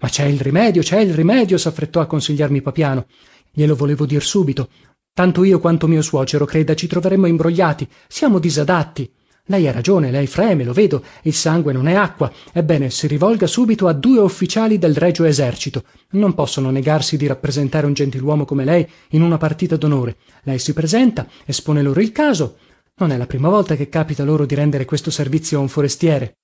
ma 0.00 0.08
c'è 0.08 0.24
il 0.24 0.40
rimedio 0.40 0.82
c'è 0.82 1.00
il 1.00 1.14
rimedio 1.14 1.58
saffrettò 1.58 2.00
a 2.00 2.06
consigliarmi 2.06 2.62
papiano. 2.62 3.06
Glielo 3.52 3.74
volevo 3.74 4.06
dir 4.06 4.22
subito. 4.22 4.68
Tanto 5.12 5.44
io 5.44 5.58
quanto 5.58 5.86
mio 5.86 6.02
suocero 6.02 6.44
creda 6.44 6.74
ci 6.74 6.86
troveremmo 6.86 7.26
imbrogliati. 7.26 7.86
Siamo 8.08 8.38
disadatti. 8.38 9.10
Lei 9.44 9.66
ha 9.66 9.72
ragione 9.72 10.10
lei 10.10 10.26
freme 10.26 10.64
lo 10.64 10.72
vedo. 10.72 11.02
Il 11.22 11.34
sangue 11.34 11.72
non 11.72 11.86
è 11.86 11.94
acqua. 11.94 12.32
Ebbene 12.52 12.88
si 12.88 13.06
rivolga 13.08 13.46
subito 13.46 13.88
a 13.88 13.92
due 13.92 14.20
ufficiali 14.20 14.78
del 14.78 14.96
regio 14.96 15.24
esercito. 15.24 15.84
Non 16.12 16.34
possono 16.34 16.70
negarsi 16.70 17.16
di 17.16 17.26
rappresentare 17.26 17.86
un 17.86 17.92
gentiluomo 17.92 18.44
come 18.44 18.64
lei 18.64 18.88
in 19.10 19.22
una 19.22 19.36
partita 19.36 19.76
d'onore. 19.76 20.16
Lei 20.44 20.58
si 20.58 20.72
presenta 20.72 21.28
espone 21.44 21.82
loro 21.82 22.00
il 22.00 22.12
caso. 22.12 22.56
Non 22.96 23.10
è 23.10 23.16
la 23.16 23.26
prima 23.26 23.48
volta 23.48 23.76
che 23.76 23.88
capita 23.88 24.24
loro 24.24 24.46
di 24.46 24.54
rendere 24.54 24.84
questo 24.86 25.10
servizio 25.10 25.58
a 25.58 25.62
un 25.62 25.68
forestiere. 25.68 26.38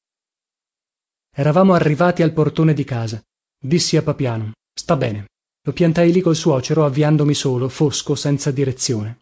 Eravamo 1.32 1.74
arrivati 1.74 2.22
al 2.22 2.32
portone 2.32 2.74
di 2.74 2.84
casa 2.84 3.22
dissi 3.66 3.96
a 3.96 4.02
papiano 4.02 4.52
sta 4.72 4.96
bene. 4.96 5.26
Lo 5.66 5.72
piantai 5.72 6.12
lì 6.12 6.20
col 6.20 6.36
suocero 6.36 6.84
avviandomi 6.84 7.34
solo 7.34 7.68
fosco 7.68 8.14
senza 8.14 8.50
direzione. 8.50 9.18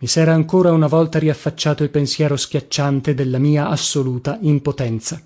Mi 0.00 0.08
sera 0.08 0.32
ancora 0.32 0.72
una 0.72 0.86
volta 0.86 1.18
riaffacciato 1.18 1.82
il 1.82 1.90
pensiero 1.90 2.36
schiacciante 2.36 3.14
della 3.14 3.38
mia 3.38 3.68
assoluta 3.68 4.38
impotenza. 4.40 5.20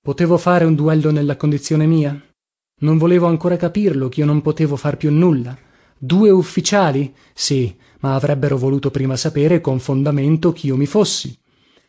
Potevo 0.00 0.36
fare 0.36 0.64
un 0.64 0.74
duello 0.74 1.10
nella 1.10 1.36
condizione 1.36 1.86
mia? 1.86 2.14
Non 2.80 2.98
volevo 2.98 3.26
ancora 3.26 3.56
capirlo 3.56 4.08
ch'io 4.08 4.26
non 4.26 4.42
potevo 4.42 4.76
far 4.76 4.96
più 4.96 5.10
nulla. 5.10 5.56
Due 5.96 6.30
ufficiali? 6.30 7.14
Sì 7.32 7.74
ma 8.04 8.14
avrebbero 8.14 8.58
voluto 8.58 8.90
prima 8.90 9.16
sapere 9.16 9.62
con 9.62 9.80
fondamento 9.80 10.52
ch'io 10.52 10.76
mi 10.76 10.84
fossi 10.84 11.34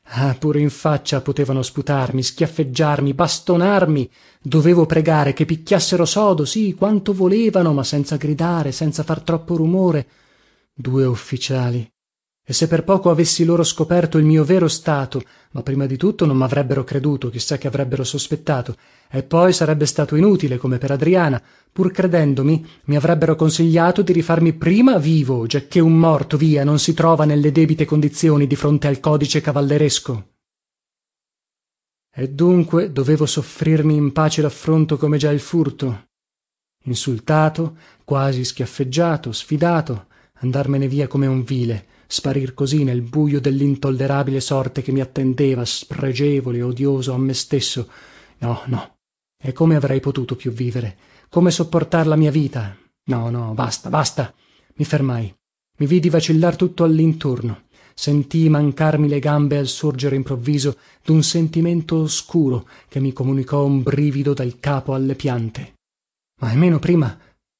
ah 0.07 0.35
pure 0.35 0.59
in 0.59 0.69
faccia 0.69 1.21
potevano 1.21 1.62
sputarmi 1.62 2.21
schiaffeggiarmi 2.21 3.13
bastonarmi. 3.13 4.09
Dovevo 4.41 4.85
pregare 4.85 5.33
che 5.33 5.45
picchiassero 5.45 6.05
sodo 6.05 6.45
sì 6.45 6.74
quanto 6.74 7.13
volevano 7.13 7.74
ma 7.74 7.83
senza 7.83 8.15
gridare 8.17 8.71
senza 8.71 9.03
far 9.03 9.21
troppo 9.21 9.55
rumore. 9.55 10.07
Due 10.74 11.05
ufficiali 11.05 11.95
e 12.48 12.54
se 12.54 12.68
per 12.68 12.84
poco 12.84 13.10
avessi 13.10 13.44
loro 13.44 13.64
scoperto 13.64 14.20
il 14.20 14.25
mio 14.25 14.44
vero 14.44 14.68
stato 14.68 15.24
ma 15.52 15.64
prima 15.64 15.88
di 15.88 15.98
tutto 15.98 16.28
non 16.28 16.38
m'avrebbero 16.38 16.84
creduto 16.84 17.32
chi 17.32 17.40
sa 17.40 17.58
che 17.58 17.66
avrebbero 17.66 18.04
sospettato 18.04 18.75
e 19.10 19.24
poi 19.24 19.52
sarebbe 19.52 19.88
stato 19.88 20.16
inutile 20.16 20.58
come 20.58 20.78
per 20.78 20.92
adriana 20.92 21.42
pur 21.72 21.92
credendomi 21.92 22.66
mi 22.86 22.96
avrebbero 22.96 23.36
consigliato 23.36 24.04
di 24.04 24.14
rifarmi 24.14 24.54
prima 24.54 25.00
vivo 25.00 25.48
giacché 25.48 25.80
un 25.80 25.98
morto 25.98 26.38
via 26.38 26.64
non 26.64 26.78
si 26.78 26.94
trova 26.94 27.25
nelle 27.25 27.52
debite 27.52 27.86
condizioni 27.86 28.46
di 28.46 28.56
fronte 28.56 28.88
al 28.88 29.00
codice 29.00 29.42
cavalleresco. 29.42 30.30
E 32.18 32.30
dunque 32.30 32.94
dovevo 32.94 33.25
soffrirmi 33.25 33.94
in 33.94 34.14
pace 34.14 34.42
l'affronto 34.42 34.96
come 34.96 35.18
già 35.18 35.32
il 35.32 35.42
furto. 35.42 36.06
Insultato 36.84 37.75
quasi 38.06 38.46
schiaffeggiato 38.46 39.34
sfidato 39.34 40.06
andarmene 40.36 40.88
via 40.88 41.08
come 41.08 41.28
un 41.28 41.44
vile 41.44 41.88
sparir 42.07 42.53
così 42.53 42.83
nel 42.83 43.01
bujo 43.01 43.39
dell'intollerabile 43.39 44.39
sorte 44.39 44.81
che 44.81 44.91
mi 44.91 45.01
attendeva 45.01 45.65
spregevole 45.65 46.62
odioso 46.62 47.13
a 47.13 47.17
me 47.17 47.33
stesso. 47.33 47.89
No 48.39 48.62
no. 48.65 48.97
E 49.41 49.53
come 49.53 49.75
avrei 49.75 50.00
potuto 50.00 50.35
più 50.35 50.51
vivere? 50.51 50.97
Come 51.29 51.51
sopportar 51.51 52.07
la 52.07 52.15
mia 52.15 52.31
vita? 52.31 52.75
No 53.05 53.29
no 53.29 53.53
basta 53.53 53.89
basta. 53.89 54.33
Mi 54.75 54.85
fermai. 54.85 55.33
Mi 55.77 55.85
vidi 55.88 56.09
vacillar 56.09 56.55
tutto 56.55 56.83
all'intorno. 56.83 57.63
Sentii 57.93 58.50
mancarmi 58.50 59.07
le 59.07 59.19
gambe 59.19 59.57
al 59.57 59.67
sorgere 59.67 60.15
improvviso 60.15 60.77
d'un 61.03 61.24
sentimento 61.24 61.97
oscuro 61.97 62.67
che 62.89 63.00
mi 63.00 63.13
comunicò 63.13 63.63
un 63.63 63.83
brivido 63.83 64.33
dal 64.33 64.59
capo 64.59 64.93
alle 64.93 65.15
piante. 65.15 65.75
Ma 66.41 66.50
almeno 66.50 66.79
prima 66.79 67.17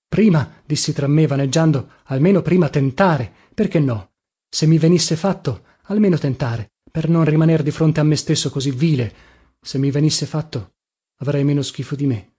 prima 0.08 0.50
dissi 0.66 0.94
tra 0.94 1.08
me 1.08 1.28
vaneggiando 1.28 1.90
almeno 2.06 2.42
prima 2.42 2.70
tentare. 2.70 3.32
Perché 3.54 3.80
no 3.80 4.12
se 4.56 4.68
mi 4.68 4.78
venisse 4.78 5.18
fatto 5.18 5.66
almeno 5.88 6.18
tentare 6.18 6.76
per 6.90 7.10
non 7.10 7.26
rimaner 7.26 7.62
di 7.62 7.72
fronte 7.72 8.00
a 8.00 8.04
me 8.04 8.16
stesso 8.16 8.50
così 8.50 8.72
vile. 8.72 9.14
Se 9.60 9.78
mi 9.78 9.92
venisse 9.92 10.26
fatto 10.26 10.76
avrei 11.18 11.44
meno 11.44 11.62
schifo 11.62 11.94
di 11.94 12.06
me. 12.06 12.38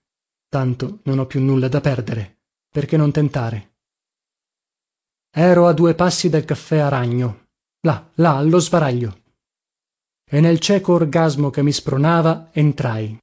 Tanto 0.48 1.00
non 1.02 1.18
ho 1.18 1.26
più 1.26 1.42
nulla 1.42 1.68
da 1.68 1.82
perdere. 1.82 2.38
Perché 2.70 2.96
non 2.96 3.12
tentare? 3.12 3.74
Ero 5.30 5.66
a 5.66 5.74
due 5.74 5.94
passi 5.94 6.30
dal 6.30 6.46
caffè 6.46 6.78
aragno 6.78 7.48
là 7.80 8.10
là 8.14 8.38
allo 8.38 8.60
sbaraglio. 8.60 9.20
E 10.24 10.40
nel 10.40 10.58
cieco 10.58 10.94
orgasmo 10.94 11.50
che 11.50 11.62
mi 11.62 11.70
spronava 11.70 12.48
entrai. 12.50 13.18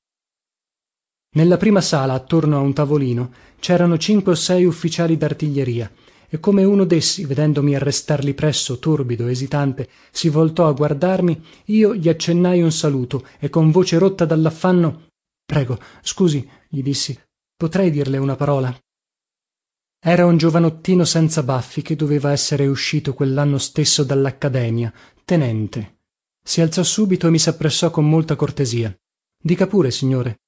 Nella 1.35 1.57
prima 1.57 1.81
sala 1.81 2.13
attorno 2.13 2.57
a 2.57 2.61
un 2.61 2.73
tavolino 2.73 3.33
c'erano 3.57 3.97
cinque 3.97 4.33
o 4.33 4.35
sei 4.35 4.65
ufficiali 4.65 5.17
d'artiglieria 5.17 5.91
e 6.33 6.39
come 6.39 6.63
uno 6.63 6.83
d'essi 6.83 7.25
vedendomi 7.25 7.75
arrestar 7.75 8.23
lì 8.23 8.33
presso 8.33 8.79
torbido 8.79 9.27
esitante 9.27 9.87
si 10.09 10.29
voltò 10.29 10.67
a 10.67 10.71
guardarmi 10.71 11.39
io 11.65 11.93
gli 11.93 12.09
accennai 12.09 12.59
un 12.59 12.71
saluto 12.71 13.23
e 13.37 13.49
con 13.49 13.69
voce 13.69 13.99
rotta 13.99 14.25
dall'affanno 14.25 15.09
prego 15.45 15.77
scusi 16.01 16.49
gli 16.67 16.81
dissi 16.81 17.15
potrei 17.55 17.91
dirle 17.91 18.17
una 18.17 18.35
parola? 18.35 18.75
Era 20.05 20.25
un 20.25 20.35
giovanottino 20.35 21.05
senza 21.05 21.43
baffi 21.43 21.83
che 21.83 21.95
doveva 21.95 22.31
essere 22.31 22.65
uscito 22.65 23.13
quell'anno 23.13 23.59
stesso 23.59 24.03
dall'accademia 24.03 24.91
tenente. 25.23 25.99
Si 26.43 26.59
alzò 26.59 26.83
subito 26.83 27.27
e 27.27 27.29
mi 27.29 27.39
s'appressò 27.39 27.89
con 27.89 28.09
molta 28.09 28.35
cortesia. 28.35 28.93
Dica 29.41 29.65
pure 29.65 29.91
signore. 29.91 30.41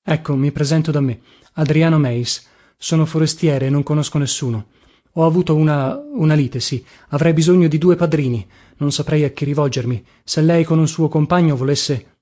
Ecco 0.00 0.36
mi 0.36 0.52
presento 0.52 0.92
da 0.92 1.00
me. 1.00 1.22
Adriano 1.54 1.98
meis. 1.98 2.46
Sono 2.76 3.04
forestiere 3.04 3.66
e 3.66 3.70
non 3.70 3.82
conosco 3.82 4.18
nessuno 4.18 4.68
ho 5.14 5.24
avuto 5.24 5.54
una 5.54 5.96
una 5.96 6.34
lite 6.34 6.60
sì. 6.60 6.84
Avrei 7.08 7.32
bisogno 7.32 7.68
di 7.68 7.78
due 7.78 7.96
padrini. 7.96 8.46
Non 8.78 8.92
saprei 8.92 9.24
a 9.24 9.30
chi 9.30 9.44
rivolgermi. 9.44 10.04
Se 10.24 10.40
lei 10.40 10.64
con 10.64 10.78
un 10.78 10.88
suo 10.88 11.08
compagno 11.08 11.56
volesse 11.56 12.18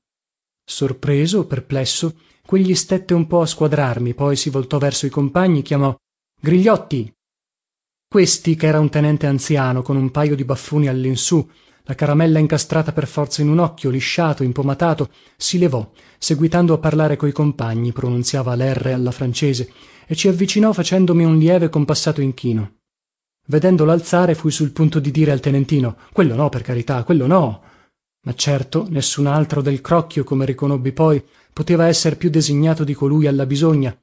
sorpreso 0.64 1.46
perplesso 1.46 2.14
quegli 2.44 2.74
stette 2.74 3.14
un 3.14 3.26
po 3.26 3.42
a 3.42 3.46
squadrarmi. 3.46 4.14
Poi 4.14 4.36
si 4.36 4.50
voltò 4.50 4.78
verso 4.78 5.06
i 5.06 5.10
compagni 5.10 5.62
chiamò 5.62 5.94
grigliotti. 6.40 7.12
Questi 8.08 8.56
ch'era 8.56 8.80
un 8.80 8.88
tenente 8.88 9.26
anziano 9.26 9.82
con 9.82 9.96
un 9.96 10.10
pajo 10.10 10.34
di 10.34 10.44
baffoni 10.44 10.88
allinsù 10.88 11.46
la 11.88 11.94
caramella 11.94 12.38
incastrata 12.38 12.92
per 12.92 13.06
forza 13.06 13.40
in 13.40 13.48
un 13.48 13.58
occhio 13.58 13.88
lisciato 13.88 14.42
impomatato 14.42 15.08
si 15.38 15.58
levò 15.58 15.90
seguitando 16.18 16.74
a 16.74 16.78
parlare 16.78 17.16
coi 17.16 17.32
compagni 17.32 17.92
pronunziava 17.92 18.54
l'erre 18.54 18.92
alla 18.92 19.10
francese 19.10 19.72
e 20.06 20.14
ci 20.14 20.28
avvicinò 20.28 20.74
facendomi 20.74 21.24
un 21.24 21.38
lieve 21.38 21.70
compassato 21.70 22.20
inchino 22.20 22.77
vedendolo 23.48 23.92
alzare 23.92 24.34
fui 24.34 24.50
sul 24.50 24.72
punto 24.72 25.00
di 25.00 25.10
dire 25.10 25.32
al 25.32 25.40
tenentino 25.40 25.96
quello 26.12 26.34
no 26.34 26.48
per 26.48 26.62
carità 26.62 27.02
quello 27.02 27.26
no. 27.26 27.62
Ma 28.26 28.34
certo 28.34 28.86
nessun 28.90 29.26
altro 29.26 29.62
del 29.62 29.80
crocchio 29.80 30.24
come 30.24 30.44
riconobbi 30.44 30.92
poi 30.92 31.22
poteva 31.52 31.86
esser 31.86 32.16
più 32.16 32.30
designato 32.30 32.84
di 32.84 32.94
colui 32.94 33.26
alla 33.26 33.46
bisogna. 33.46 33.96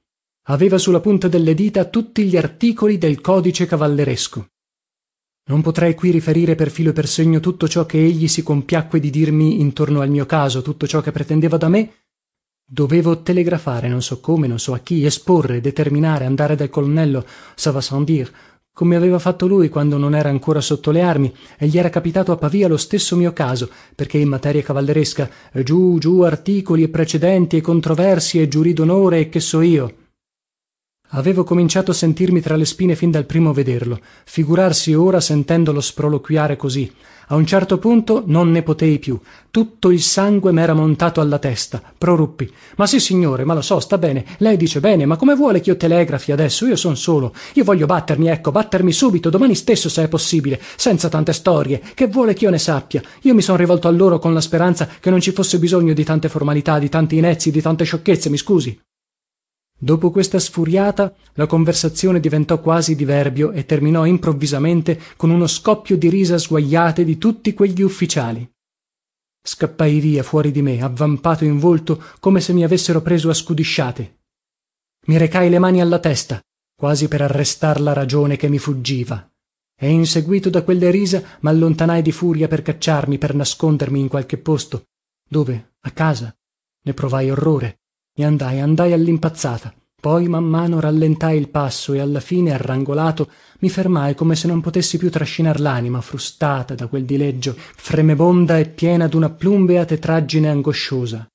Aveva 0.47 0.77
su 0.77 0.91
la 0.91 0.99
punta 0.99 1.27
delle 1.27 1.53
dita 1.53 1.85
tutti 1.85 2.25
gli 2.25 2.37
articoli 2.37 2.97
del 2.97 3.21
codice 3.21 3.65
cavalleresco. 3.65 4.47
Non 5.47 5.61
potrei 5.61 5.93
qui 5.93 6.09
riferire 6.09 6.55
per 6.55 6.71
filo 6.71 6.89
e 6.89 6.93
per 6.93 7.07
segno 7.07 7.39
tutto 7.39 7.67
ciò 7.67 7.85
che 7.85 8.03
egli 8.03 8.27
si 8.27 8.41
compiacque 8.41 8.99
di 8.99 9.11
dirmi 9.11 9.59
intorno 9.59 10.01
al 10.01 10.09
mio 10.09 10.25
caso 10.25 10.61
tutto 10.61 10.87
ciò 10.87 11.01
che 11.01 11.11
pretendeva 11.11 11.57
da 11.57 11.69
me. 11.69 11.93
Dovevo 12.67 13.21
telegrafare 13.21 13.87
non 13.87 14.01
so 14.01 14.19
come 14.19 14.47
non 14.47 14.57
so 14.57 14.73
a 14.73 14.79
chi 14.79 15.05
esporre 15.05 15.61
determinare 15.61 16.25
andare 16.25 16.55
dal 16.55 16.69
colonnello 16.69 17.23
ça 17.53 17.69
va 17.69 17.79
sans 17.79 18.03
dire 18.03 18.31
come 18.75 18.97
aveva 18.97 19.19
fatto 19.19 19.47
lui 19.47 19.69
quando 19.69 19.95
non 19.97 20.13
era 20.13 20.27
ancora 20.27 20.59
sotto 20.59 20.91
le 20.91 21.01
armi 21.01 21.33
e 21.57 21.67
gli 21.67 21.77
era 21.77 21.89
capitato 21.89 22.33
a 22.33 22.35
pavia 22.35 22.67
lo 22.67 22.75
stesso 22.75 23.15
mio 23.15 23.31
caso 23.31 23.69
perché 23.95 24.17
in 24.17 24.27
materia 24.27 24.61
cavalleresca 24.61 25.29
giù 25.63 25.97
giù 25.97 26.19
articoli 26.19 26.83
e 26.83 26.89
precedenti 26.89 27.55
e 27.55 27.61
controversie 27.61 28.41
e 28.41 28.47
giurì 28.49 28.73
d'onore 28.73 29.19
e 29.19 29.29
che 29.29 29.39
so 29.39 29.61
io 29.61 29.93
avevo 31.09 31.43
cominciato 31.43 31.91
a 31.91 31.93
sentirmi 31.93 32.41
tra 32.41 32.55
le 32.55 32.65
spine 32.65 32.95
fin 32.95 33.11
dal 33.11 33.25
primo 33.25 33.53
vederlo 33.53 33.99
figurarsi 34.25 34.93
ora 34.93 35.19
sentendolo 35.19 35.79
sproloquiare 35.79 36.55
così. 36.55 36.91
A 37.29 37.35
un 37.35 37.45
certo 37.47 37.79
punto 37.79 38.21
non 38.27 38.51
ne 38.51 38.61
potei 38.61 38.99
più. 38.99 39.19
Tutto 39.49 39.89
il 39.89 40.01
sangue 40.01 40.51
mera 40.51 40.73
montato 40.73 41.21
alla 41.21 41.39
testa. 41.39 41.81
Proruppi. 41.97 42.51
Ma 42.75 42.85
sissignore 42.85 43.45
ma 43.45 43.55
lo 43.55 43.61
so 43.61 43.79
sta 43.79 43.97
bene. 43.97 44.25
Lei 44.37 44.57
dice 44.57 44.79
bene 44.79 45.05
ma 45.05 45.15
come 45.15 45.33
vuole 45.33 45.59
chio 45.59 45.75
telegrafi 45.75 46.31
adesso? 46.31 46.67
Io 46.67 46.75
son 46.75 46.95
solo. 46.95 47.33
Io 47.53 47.63
voglio 47.63 47.87
battermi 47.87 48.27
ecco 48.27 48.51
battermi 48.51 48.91
subito 48.91 49.31
domani 49.31 49.55
stesso 49.55 49.89
se 49.89 50.03
è 50.03 50.07
possibile 50.07 50.61
senza 50.75 51.09
tante 51.09 51.33
storie. 51.33 51.81
Che 51.93 52.07
vuole 52.07 52.35
chio 52.35 52.51
ne 52.51 52.59
sappia? 52.59 53.01
Io 53.21 53.33
mi 53.33 53.41
son 53.41 53.57
rivolto 53.57 53.87
a 53.87 53.91
loro 53.91 54.19
con 54.19 54.33
la 54.33 54.41
speranza 54.41 54.87
che 54.99 55.09
non 55.09 55.19
ci 55.19 55.31
fosse 55.31 55.57
bisogno 55.57 55.93
di 55.93 56.03
tante 56.03 56.29
formalità 56.29 56.77
di 56.77 56.89
tanti 56.89 57.17
inezzi 57.17 57.49
di 57.49 57.61
tante 57.61 57.85
sciocchezze 57.85 58.29
mi 58.29 58.37
scusi 58.37 58.84
dopo 59.85 60.09
questa 60.09 60.39
sfuriata 60.39 61.13
la 61.33 61.45
conversazione 61.45 62.19
diventò 62.19 62.59
quasi 62.59 62.95
diverbio 62.95 63.51
e 63.51 63.67
terminò 63.67 64.05
improvvisamente 64.05 64.99
con 65.15 65.29
uno 65.29 65.45
scoppio 65.45 65.95
di 65.95 66.09
risa 66.09 66.39
sguajate 66.39 67.05
di 67.05 67.19
tutti 67.19 67.53
quegli 67.53 67.83
ufficiali. 67.83 68.49
Scappai 69.43 69.99
via 69.99 70.23
fuori 70.23 70.49
di 70.49 70.63
me 70.63 70.81
avvampato 70.81 71.45
in 71.45 71.59
volto 71.59 72.01
come 72.19 72.41
se 72.41 72.51
mi 72.51 72.63
avessero 72.63 73.03
preso 73.03 73.29
a 73.29 73.35
scudisciate. 73.35 74.21
Mi 75.05 75.17
recai 75.17 75.51
le 75.51 75.59
mani 75.59 75.81
alla 75.81 75.99
testa 75.99 76.41
quasi 76.75 77.07
per 77.07 77.21
arrestar 77.21 77.79
la 77.79 77.93
ragione 77.93 78.37
che 78.37 78.49
mi 78.49 78.57
fuggiva. 78.57 79.31
E 79.79 79.87
inseguito 79.87 80.49
da 80.49 80.63
quelle 80.63 80.89
risa 80.89 81.21
mallontanai 81.41 82.01
di 82.01 82.11
furia 82.11 82.47
per 82.47 82.63
cacciarmi 82.63 83.19
per 83.19 83.35
nascondermi 83.35 83.99
in 83.99 84.07
qualche 84.07 84.39
posto 84.39 84.85
dove 85.29 85.75
a 85.81 85.91
casa 85.91 86.35
ne 86.81 86.93
provai 86.93 87.29
orrore 87.29 87.81
e 88.15 88.23
andai 88.23 88.61
andai 88.61 88.93
allimpazzata. 88.93 89.73
Poi 89.99 90.27
man 90.27 90.43
mano 90.45 90.79
rallentai 90.79 91.37
il 91.37 91.49
passo 91.49 91.93
e 91.93 91.99
alla 91.99 92.19
fine 92.19 92.53
arrangolato 92.53 93.29
mi 93.59 93.69
fermai 93.69 94.15
come 94.15 94.35
se 94.35 94.47
non 94.47 94.61
potessi 94.61 94.97
più 94.97 95.09
trascinar 95.09 95.59
lanima 95.59 95.99
frustata 95.99 96.75
da 96.75 96.87
quel 96.87 97.05
dileggio 97.05 97.55
fremebonda 97.57 98.57
e 98.57 98.67
piena 98.67 99.07
duna 99.07 99.29
plumbea 99.29 99.83
tetraggine 99.83 100.49
angosciosa. 100.49 101.27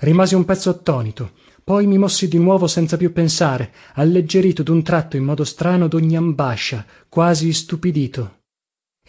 Rimasi 0.00 0.34
un 0.34 0.44
pezzo 0.44 0.68
attonito. 0.68 1.32
Poi 1.62 1.86
mi 1.86 1.96
mossi 1.96 2.26
di 2.26 2.38
nuovo 2.38 2.66
senza 2.66 2.96
più 2.96 3.12
pensare 3.12 3.72
alleggerito 3.94 4.62
dun 4.62 4.82
tratto 4.82 5.16
in 5.16 5.24
modo 5.24 5.44
strano 5.44 5.88
dogni 5.88 6.16
ambascia 6.16 6.84
quasi 7.08 7.48
istupidito 7.48 8.39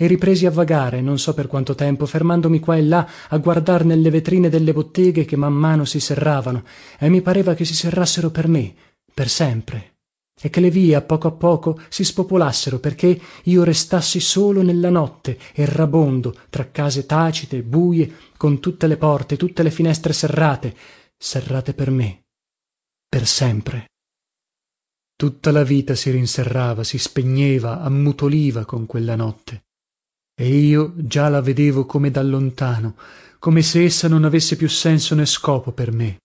e 0.02 0.08
ripresi 0.08 0.48
a 0.48 0.52
vagare 0.52 1.00
non 1.00 1.20
so 1.20 1.36
per 1.36 1.46
quanto 1.46 1.76
tempo 1.76 2.08
fermandomi 2.08 2.60
qua 2.60 2.76
e 2.76 2.82
là 2.82 3.08
a 3.30 3.38
guardar 3.38 3.86
nelle 3.86 4.10
vetrine 4.10 4.50
delle 4.50 4.74
botteghe 4.74 5.26
che 5.26 5.36
man 5.36 5.54
mano 5.54 5.86
si 5.86 6.00
serravano 6.00 6.64
e 6.98 7.08
mi 7.08 7.22
pareva 7.22 7.54
che 7.54 7.66
si 7.66 7.76
serrassero 7.76 8.32
per 8.32 8.48
me 8.48 8.74
per 9.14 9.30
sempre 9.30 9.98
e 10.42 10.50
che 10.50 10.60
le 10.60 10.72
vie 10.72 10.96
a 10.96 11.02
poco 11.02 11.28
a 11.28 11.32
poco 11.32 11.80
si 11.88 12.04
spopolassero 12.04 12.80
perché 12.80 13.22
io 13.44 13.64
restassi 13.64 14.20
solo 14.20 14.64
nella 14.64 14.90
notte 14.90 15.38
errabondo 15.54 16.36
tra 16.50 16.72
case 16.72 17.06
tacite 17.06 17.62
buje 17.62 18.12
con 18.38 18.60
tutte 18.60 18.88
le 18.88 18.98
porte 18.98 19.38
tutte 19.38 19.62
le 19.62 19.70
finestre 19.70 20.14
serrate 20.14 20.76
serrate 21.16 21.76
per 21.76 21.92
me 21.92 22.24
per 23.08 23.28
sempre. 23.28 23.90
Tutta 25.16 25.52
la 25.52 25.64
vita 25.64 25.94
si 25.94 26.10
rinserrava 26.10 26.84
si 26.84 26.98
spegneva 26.98 27.82
ammutoliva 27.82 28.66
con 28.66 28.88
quella 28.88 29.16
notte 29.16 29.66
e 30.42 30.58
io 30.58 30.94
già 30.96 31.30
la 31.30 31.40
vedevo 31.40 31.86
come 31.86 32.10
da 32.10 32.24
lontano 32.24 32.96
come 33.38 33.62
se 33.62 33.84
essa 33.84 34.08
non 34.08 34.24
avesse 34.24 34.56
più 34.56 34.68
senso 34.68 35.14
né 35.14 35.28
scopo 35.28 35.72
per 35.72 35.92
me. 35.92 36.18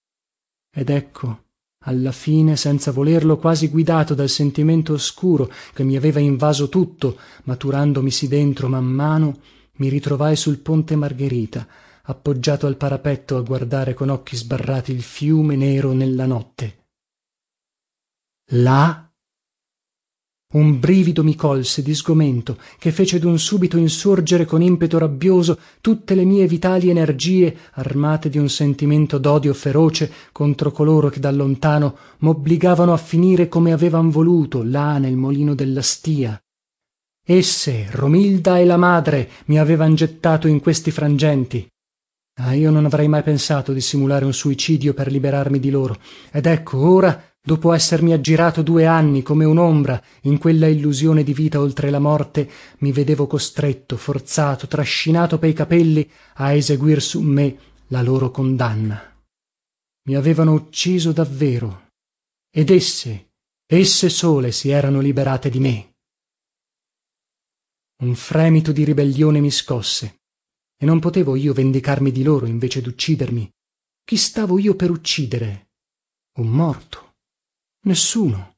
Ed 0.74 0.88
ecco 0.88 1.44
alla 1.84 2.12
fine 2.12 2.56
senza 2.56 2.92
volerlo 2.92 3.36
quasi 3.36 3.68
guidato 3.68 4.14
dal 4.14 4.30
sentimento 4.30 4.94
oscuro 4.94 5.52
che 5.74 5.84
mi 5.84 5.96
aveva 5.96 6.18
invaso 6.18 6.70
tutto 6.70 7.18
maturandomisi 7.44 8.26
dentro 8.26 8.68
man 8.68 8.86
mano 8.86 9.38
mi 9.74 9.90
ritrovai 9.90 10.34
sul 10.34 10.60
ponte 10.60 10.96
margherita 10.96 11.68
appoggiato 12.04 12.66
al 12.66 12.78
parapetto 12.78 13.36
a 13.36 13.42
guardare 13.42 13.92
con 13.92 14.08
occhi 14.08 14.34
sbarrati 14.34 14.92
il 14.92 15.02
fiume 15.02 15.56
nero 15.56 15.92
nella 15.92 16.24
notte. 16.24 16.86
Là 18.52 19.05
un 20.54 20.78
brivido 20.78 21.24
mi 21.24 21.34
colse 21.34 21.82
di 21.82 21.94
sgomento 21.94 22.56
che 22.78 22.92
fece 22.92 23.18
dun 23.18 23.38
subito 23.38 23.76
insorgere 23.76 24.44
con 24.44 24.62
impeto 24.62 24.98
rabbioso 24.98 25.58
tutte 25.80 26.14
le 26.14 26.24
mie 26.24 26.46
vitali 26.46 26.88
energie 26.88 27.56
armate 27.72 28.28
di 28.28 28.38
un 28.38 28.48
sentimento 28.48 29.18
dodio 29.18 29.52
feroce 29.54 30.10
contro 30.32 30.70
coloro 30.70 31.08
che 31.08 31.20
da 31.20 31.30
lontano 31.30 31.96
mobbligavano 32.18 32.92
a 32.92 32.96
finire 32.96 33.48
come 33.48 33.72
avevan 33.72 34.08
voluto 34.08 34.62
là 34.62 34.98
nel 34.98 35.16
molino 35.16 35.54
della 35.54 35.82
stìa 35.82 36.40
esse 37.28 37.88
romilda 37.90 38.60
e 38.60 38.64
la 38.64 38.76
madre 38.76 39.28
mi 39.46 39.58
avevan 39.58 39.96
gettato 39.96 40.46
in 40.46 40.60
questi 40.60 40.92
frangenti. 40.92 41.66
Ah 42.38 42.54
io 42.54 42.70
non 42.70 42.84
avrei 42.84 43.08
mai 43.08 43.24
pensato 43.24 43.72
di 43.72 43.80
simulare 43.80 44.24
un 44.24 44.32
suicidio 44.32 44.94
per 44.94 45.10
liberarmi 45.10 45.58
di 45.58 45.70
loro. 45.70 45.96
Ed 46.30 46.46
ecco 46.46 46.78
ora 46.78 47.25
dopo 47.46 47.72
essermi 47.72 48.12
aggirato 48.12 48.60
due 48.60 48.86
anni 48.86 49.22
come 49.22 49.44
unombra 49.44 50.02
in 50.22 50.36
quella 50.36 50.66
illusione 50.66 51.22
di 51.22 51.32
vita 51.32 51.60
oltre 51.60 51.90
la 51.90 52.00
morte 52.00 52.50
mi 52.78 52.90
vedevo 52.90 53.28
costretto 53.28 53.96
forzato 53.96 54.66
trascinato 54.66 55.38
pei 55.38 55.52
capelli 55.52 56.10
a 56.34 56.52
eseguir 56.52 57.00
su 57.00 57.20
me 57.20 57.56
la 57.88 58.02
loro 58.02 58.32
condanna. 58.32 59.00
Mi 60.08 60.16
avevano 60.16 60.54
ucciso 60.54 61.12
davvero. 61.12 61.90
Ed 62.50 62.70
esse 62.70 63.28
esse 63.68 64.08
sole 64.08 64.50
si 64.50 64.70
erano 64.70 64.98
liberate 64.98 65.48
di 65.48 65.60
me. 65.60 65.94
Un 68.02 68.16
fremito 68.16 68.72
di 68.72 68.82
ribellione 68.82 69.38
mi 69.38 69.52
scosse. 69.52 70.18
E 70.76 70.84
non 70.84 70.98
potevo 70.98 71.36
io 71.36 71.52
vendicarmi 71.52 72.10
di 72.10 72.24
loro 72.24 72.46
invece 72.46 72.80
duccidermi. 72.80 73.48
Chi 74.04 74.16
stavo 74.16 74.58
io 74.58 74.74
per 74.74 74.90
uccidere? 74.90 75.68
Un 76.38 76.48
morto 76.48 77.05
nessuno. 77.86 78.56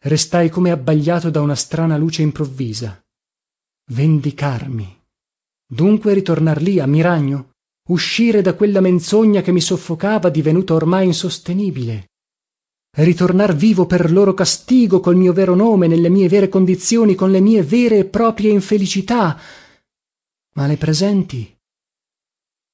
Restai 0.00 0.48
come 0.48 0.70
abbagliato 0.70 1.30
da 1.30 1.40
una 1.40 1.54
strana 1.54 1.96
luce 1.96 2.22
improvvisa. 2.22 3.04
Vendicarmi. 3.90 4.96
Dunque 5.66 6.14
ritornar 6.14 6.62
lì 6.62 6.78
a 6.78 6.86
miragno 6.86 7.50
uscire 7.88 8.42
da 8.42 8.54
quella 8.54 8.80
menzogna 8.80 9.40
che 9.40 9.50
mi 9.50 9.60
soffocava 9.60 10.28
divenuta 10.28 10.74
ormai 10.74 11.06
insostenibile. 11.06 12.10
Ritornar 12.96 13.54
vivo 13.56 13.86
per 13.86 14.10
loro 14.12 14.34
castigo 14.34 15.00
col 15.00 15.16
mio 15.16 15.32
vero 15.32 15.54
nome 15.54 15.86
nelle 15.86 16.08
mie 16.08 16.28
vere 16.28 16.48
condizioni 16.48 17.14
con 17.14 17.30
le 17.30 17.40
mie 17.40 17.62
vere 17.62 17.98
e 17.98 18.04
proprie 18.04 18.50
infelicità. 18.50 19.38
Ma 20.54 20.66
le 20.66 20.76
presenti? 20.76 21.56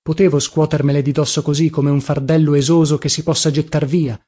Potevo 0.03 0.39
scuotermele 0.39 1.01
di 1.01 1.13
dosso 1.13 1.43
così 1.43 1.71
come 1.71 1.91
un 1.91 2.01
fardello 2.01 2.55
esoso 2.55 2.99
che 2.99 3.09
si 3.09 3.23
possa 3.23 3.51
gettar 3.51 3.87
via 3.87 4.21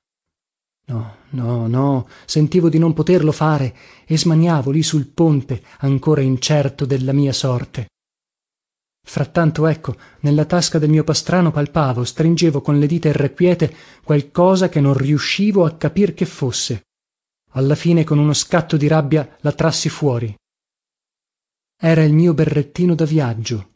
no 0.89 1.17
no 1.31 1.67
no. 1.67 2.09
Sentivo 2.25 2.69
di 2.69 2.79
non 2.79 2.93
poterlo 2.93 3.33
fare 3.33 3.77
e 4.07 4.17
smaniavo 4.17 4.71
lì 4.71 4.83
sul 4.83 5.07
ponte 5.07 5.63
ancora 5.79 6.21
incerto 6.21 6.85
della 6.85 7.13
mia 7.13 7.33
sorte. 7.33 7.89
Frattanto 9.07 9.67
ecco 9.67 9.97
nella 10.21 10.45
tasca 10.45 10.79
del 10.79 10.91
mio 10.91 11.05
pastrano 11.05 11.51
palpavo 11.51 12.05
stringevo 12.05 12.61
con 12.61 12.79
le 12.79 12.87
dita 12.87 13.09
irrequiete 13.09 13.75
qualcosa 14.03 14.69
che 14.69 14.81
non 14.81 14.95
riuscivo 14.95 15.65
a 15.65 15.77
capir 15.77 16.15
che 16.15 16.27
fosse. 16.27 16.83
Alla 17.53 17.75
fine 17.75 18.05
con 18.05 18.19
uno 18.19 18.33
scatto 18.33 18.77
di 18.77 18.87
rabbia 18.87 19.37
la 19.41 19.53
trassi 19.53 19.89
fuori. 19.89 20.35
Era 21.79 22.03
il 22.03 22.13
mio 22.13 22.35
berrettino 22.35 22.95
da 22.95 23.05
viaggio. 23.05 23.75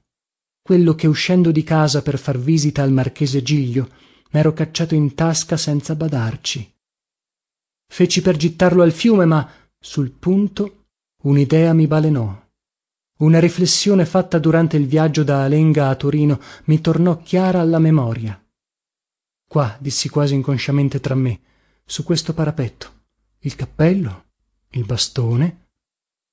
Quello 0.62 0.94
che 0.94 1.06
uscendo 1.06 1.50
di 1.50 1.62
casa 1.64 2.02
per 2.02 2.18
far 2.18 2.38
visita 2.38 2.82
al 2.82 2.92
marchese 2.92 3.42
giglio 3.42 3.88
mero 4.30 4.52
cacciato 4.52 4.94
in 4.94 5.14
tasca 5.14 5.56
senza 5.56 5.94
badarci 5.94 6.78
feci 7.90 8.22
per 8.22 8.37
gittarlo 8.37 8.83
al 8.83 8.92
fiume 8.92 9.24
ma 9.24 9.50
sul 9.79 10.12
punto 10.12 10.85
unidea 11.24 11.72
mi 11.72 11.88
balenò. 11.88 12.48
Una 13.18 13.40
riflessione 13.40 14.07
fatta 14.07 14.38
durante 14.38 14.76
il 14.76 14.87
viaggio 14.87 15.24
da 15.24 15.42
alenga 15.42 15.88
a 15.88 15.96
torino 15.96 16.40
mi 16.64 16.81
tornò 16.81 17.18
chiara 17.18 17.61
alla 17.61 17.81
memoria. 17.81 18.40
Qua 19.46 19.76
dissi 19.81 20.09
quasi 20.09 20.35
inconsciamente 20.35 21.00
tra 21.00 21.16
me 21.16 21.40
su 21.85 22.05
questo 22.05 22.33
parapetto. 22.33 22.98
Il 23.40 23.57
cappello? 23.57 24.26
Il 24.70 24.85
bastone? 24.85 25.66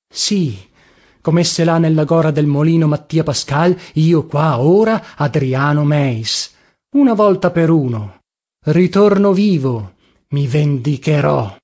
Sì 0.08 0.76
comesse 1.20 1.66
là 1.66 1.78
nella 1.78 2.06
gora 2.06 2.32
del 2.32 2.46
molino 2.46 2.88
mattia 2.88 3.22
pascal 3.22 3.78
io 3.96 4.26
qua 4.26 4.60
ora 4.60 5.18
adriano 5.18 5.84
meis. 5.84 6.56
Una 6.96 7.14
volta 7.14 7.52
per 7.52 7.70
uno. 7.70 8.22
Ritorno 8.68 9.34
vivo 9.34 9.96
mi 10.30 10.48
vendicherò 10.48 11.56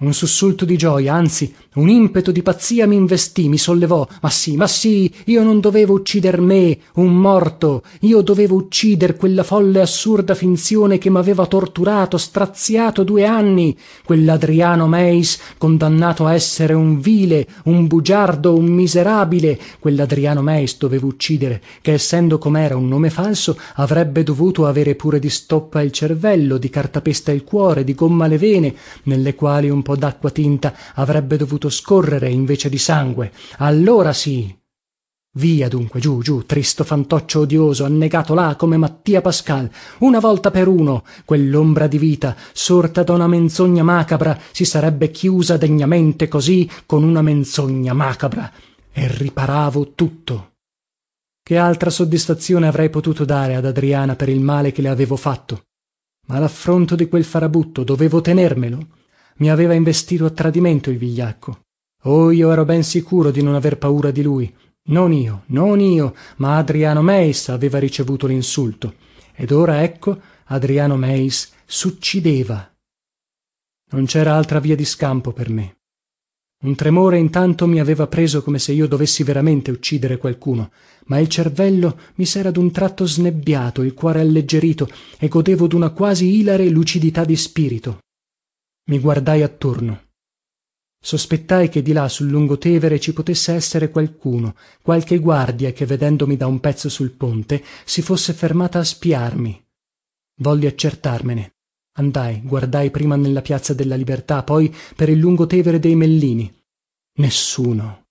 un 0.00 0.12
sussulto 0.12 0.64
di 0.64 0.76
gioja 0.76 1.14
anzi 1.14 1.54
un 1.74 1.88
impeto 1.88 2.32
di 2.32 2.42
pazzia 2.42 2.86
minvestì 2.86 3.48
mi 3.48 3.56
sollevò. 3.56 4.06
Ma 4.20 4.28
sì 4.28 4.56
ma 4.56 4.66
sì 4.66 5.10
io 5.26 5.42
non 5.42 5.58
dovevo 5.58 5.94
uccider 5.94 6.38
me 6.38 6.76
un 6.96 7.14
morto. 7.14 7.82
Io 8.00 8.20
dovevo 8.20 8.56
uccider 8.56 9.16
quella 9.16 9.42
folle 9.42 9.80
assurda 9.80 10.34
finzione 10.34 10.98
che 10.98 11.08
maveva 11.08 11.46
torturato 11.46 12.18
straziato 12.18 13.04
due 13.04 13.24
anni. 13.24 13.74
Quelladriano 14.04 14.86
meis 14.86 15.38
condannato 15.56 16.26
a 16.26 16.34
essere 16.34 16.74
un 16.74 17.00
vile 17.00 17.46
un 17.64 17.86
bugiardo 17.86 18.54
un 18.54 18.66
miserabile. 18.66 19.58
Quelladriano 19.78 20.42
meis 20.42 20.76
dovevo 20.76 21.06
uccidere 21.06 21.62
che 21.80 21.92
essendo 21.92 22.36
comera 22.36 22.76
un 22.76 22.86
nome 22.86 23.08
falso 23.08 23.56
avrebbe 23.76 24.22
dovuto 24.24 24.66
avere 24.66 24.94
pure 24.94 25.18
di 25.18 25.30
stoppa 25.30 25.80
il 25.80 25.90
cervello 25.90 26.58
di 26.58 26.68
cartapesta 26.68 27.32
il 27.32 27.44
cuore 27.44 27.82
di 27.82 27.94
gomma 27.94 28.26
le 28.26 28.36
vene 28.36 28.74
nelle 29.04 29.34
quali 29.34 29.70
un 29.70 29.80
po 29.92 29.96
dacqua 29.96 30.30
tinta 30.30 30.74
avrebbe 30.94 31.36
dovuto 31.36 31.68
scorrere 31.68 32.30
invece 32.30 32.68
di 32.68 32.78
sangue. 32.78 33.32
Allora 33.58 34.12
sì. 34.12 34.54
Via 35.34 35.68
dunque 35.68 35.98
giù 35.98 36.20
giù 36.20 36.44
tristo 36.44 36.84
fantoccio 36.84 37.40
odioso 37.40 37.84
annegato 37.84 38.34
là 38.34 38.54
come 38.56 38.76
mattia 38.76 39.22
pascal. 39.22 39.70
Una 40.00 40.20
volta 40.20 40.50
per 40.50 40.68
uno 40.68 41.04
quellombra 41.24 41.86
di 41.86 41.98
vita 41.98 42.36
sorta 42.52 43.02
da 43.02 43.14
una 43.14 43.26
menzogna 43.26 43.82
macabra 43.82 44.38
si 44.50 44.64
sarebbe 44.64 45.10
chiusa 45.10 45.56
degnamente 45.56 46.28
così 46.28 46.68
con 46.84 47.02
una 47.02 47.22
menzogna 47.22 47.94
macabra. 47.94 48.50
E 48.92 49.08
riparavo 49.08 49.92
tutto. 49.94 50.50
Che 51.42 51.56
altra 51.56 51.90
soddisfazione 51.90 52.66
avrei 52.66 52.90
potuto 52.90 53.24
dare 53.24 53.56
ad 53.56 53.64
adriana 53.64 54.16
per 54.16 54.28
il 54.28 54.40
male 54.40 54.70
che 54.70 54.82
le 54.82 54.90
avevo 54.90 55.16
fatto? 55.16 55.64
Ma 56.28 56.38
laffronto 56.38 56.94
di 56.94 57.08
quel 57.08 57.24
farabutto 57.24 57.82
dovevo 57.84 58.20
tenermelo 58.20 59.00
mi 59.36 59.50
aveva 59.50 59.74
investito 59.74 60.24
a 60.24 60.30
tradimento 60.30 60.90
il 60.90 60.98
vigliacco. 60.98 61.60
Oh 62.04 62.30
io 62.30 62.50
ero 62.50 62.64
ben 62.64 62.82
sicuro 62.82 63.30
di 63.30 63.42
non 63.42 63.54
aver 63.54 63.78
paura 63.78 64.10
di 64.10 64.22
lui. 64.22 64.54
Non 64.84 65.12
io 65.12 65.44
non 65.46 65.80
io 65.80 66.14
ma 66.36 66.56
adriano 66.56 67.02
meis 67.02 67.48
aveva 67.48 67.78
ricevuto 67.78 68.26
linsulto. 68.26 68.94
Ed 69.34 69.52
ora 69.52 69.82
ecco 69.82 70.20
adriano 70.46 70.96
meis 70.96 71.50
succideva. 71.64 72.70
Non 73.92 74.06
cera 74.06 74.34
altra 74.34 74.58
via 74.58 74.74
di 74.74 74.84
scampo 74.84 75.32
per 75.32 75.48
me. 75.48 75.76
Un 76.62 76.74
tremore 76.74 77.18
intanto 77.18 77.66
mi 77.66 77.80
aveva 77.80 78.06
preso 78.06 78.42
come 78.42 78.58
se 78.58 78.72
io 78.72 78.86
dovessi 78.86 79.24
veramente 79.24 79.70
uccidere 79.70 80.16
qualcuno 80.16 80.70
ma 81.06 81.18
il 81.18 81.28
cervello 81.28 81.98
mi 82.16 82.24
sera 82.24 82.50
dun 82.50 82.70
tratto 82.70 83.06
snebbiato 83.06 83.82
il 83.82 83.94
cuore 83.94 84.20
alleggerito 84.20 84.88
e 85.18 85.26
godevo 85.26 85.66
duna 85.66 85.90
quasi 85.90 86.38
ilare 86.38 86.68
lucidità 86.68 87.24
di 87.24 87.34
spirito 87.34 88.01
i 88.84 88.98
guardai 88.98 89.42
attorno. 89.42 90.10
Sospettai 91.00 91.68
che 91.68 91.82
di 91.82 91.92
là 91.92 92.08
sul 92.08 92.28
lungotevere 92.28 92.98
ci 92.98 93.12
potesse 93.12 93.52
essere 93.52 93.90
qualcuno 93.90 94.56
qualche 94.82 95.18
guardia 95.18 95.72
che 95.72 95.86
vedendomi 95.86 96.36
da 96.36 96.48
un 96.48 96.58
pezzo 96.58 96.88
sul 96.88 97.10
ponte 97.10 97.62
si 97.84 98.02
fosse 98.02 98.32
fermata 98.32 98.80
a 98.80 98.84
spiarmi. 98.84 99.64
Volli 100.40 100.66
accertarmene. 100.66 101.54
Andai 101.94 102.40
guardai 102.42 102.90
prima 102.90 103.14
nella 103.14 103.42
piazza 103.42 103.72
della 103.72 103.94
libertà 103.94 104.42
poi 104.42 104.74
per 104.96 105.08
il 105.08 105.18
lungotevere 105.18 105.78
dei 105.78 105.94
mellini. 105.94 106.52
Nessuno. 107.18 108.06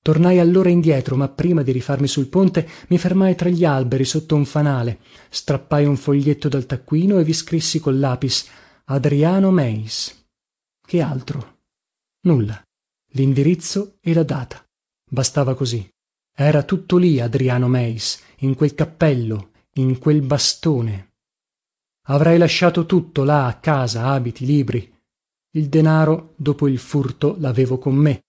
Tornai 0.00 0.38
allora 0.38 0.68
indietro 0.68 1.16
ma 1.16 1.28
prima 1.28 1.62
di 1.62 1.72
rifarmi 1.72 2.06
sul 2.06 2.28
ponte 2.28 2.68
mi 2.88 2.98
fermai 2.98 3.34
tra 3.34 3.48
gli 3.48 3.64
alberi 3.64 4.04
sotto 4.04 4.36
un 4.36 4.44
fanale. 4.44 4.98
Strappai 5.28 5.86
un 5.86 5.96
foglietto 5.96 6.48
dal 6.48 6.66
taccuino 6.66 7.18
e 7.18 7.24
vi 7.24 7.32
scrissi 7.32 7.80
col 7.80 7.98
lapis 7.98 8.46
adriano 8.84 9.50
meis. 9.50 10.26
Che 10.84 11.00
altro? 11.00 11.60
Nulla. 12.22 12.60
Lindirizzo 13.12 13.98
e 14.00 14.12
la 14.14 14.24
data. 14.24 14.64
Bastava 15.08 15.54
così. 15.54 15.88
Era 16.34 16.62
tutto 16.62 16.96
lì 16.96 17.20
adriano 17.20 17.68
meis 17.68 18.20
in 18.38 18.54
quel 18.54 18.74
cappello 18.74 19.50
in 19.74 19.98
quel 19.98 20.22
bastone. 20.22 21.12
Avrei 22.06 22.38
lasciato 22.38 22.84
tutto 22.84 23.22
là 23.24 23.46
a 23.46 23.58
casa 23.58 24.06
abiti 24.06 24.44
libri. 24.44 24.90
Il 25.54 25.68
denaro 25.68 26.34
dopo 26.36 26.66
il 26.66 26.78
furto 26.78 27.36
lavevo 27.38 27.78
con 27.78 27.94
me. 27.94 28.24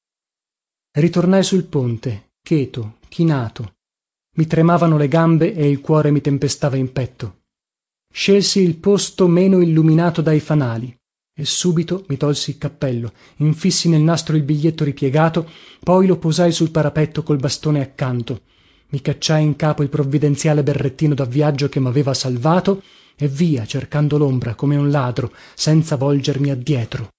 Ritornai 0.92 1.44
sul 1.44 1.66
ponte 1.66 2.34
cheto 2.42 3.00
chinato. 3.08 3.76
Mi 4.36 4.46
tremavano 4.46 4.98
le 4.98 5.08
gambe 5.08 5.54
e 5.54 5.70
il 5.70 5.82
cuore 5.82 6.12
mi 6.12 6.22
tempestava 6.22 6.76
in 6.76 6.92
petto 6.92 7.42
scelsi 8.15 8.62
il 8.62 8.78
posto 8.78 9.28
meno 9.28 9.60
illuminato 9.60 10.21
dai 10.21 10.39
fanali 10.39 10.95
e 11.36 11.45
subito 11.45 12.06
mi 12.10 12.15
tolsi 12.15 12.52
il 12.52 12.60
cappello 12.60 13.12
infissi 13.38 13.89
nel 13.89 14.02
nastro 14.02 14.36
il 14.36 14.43
biglietto 14.43 14.84
ripiegato 14.84 15.49
poi 15.82 16.06
lo 16.06 16.17
posai 16.17 16.52
sul 16.52 16.69
parapetto 16.69 17.23
col 17.23 17.38
bastone 17.38 17.82
accanto. 17.82 18.41
Mi 18.89 19.02
cacciai 19.02 19.43
in 19.43 19.56
capo 19.56 19.82
il 19.82 19.89
provvidenziale 19.89 20.62
berrettino 20.62 21.15
da 21.15 21.26
viaggio 21.26 21.67
che 21.67 21.80
maveva 21.80 22.13
salvato 22.13 22.84
e 23.15 23.28
via 23.28 23.65
cercando 23.65 24.19
lombra 24.19 24.54
come 24.54 24.76
un 24.76 24.91
ladro 24.91 25.34
senza 25.56 25.95
volgermi 25.95 26.52
addietro 26.52 27.10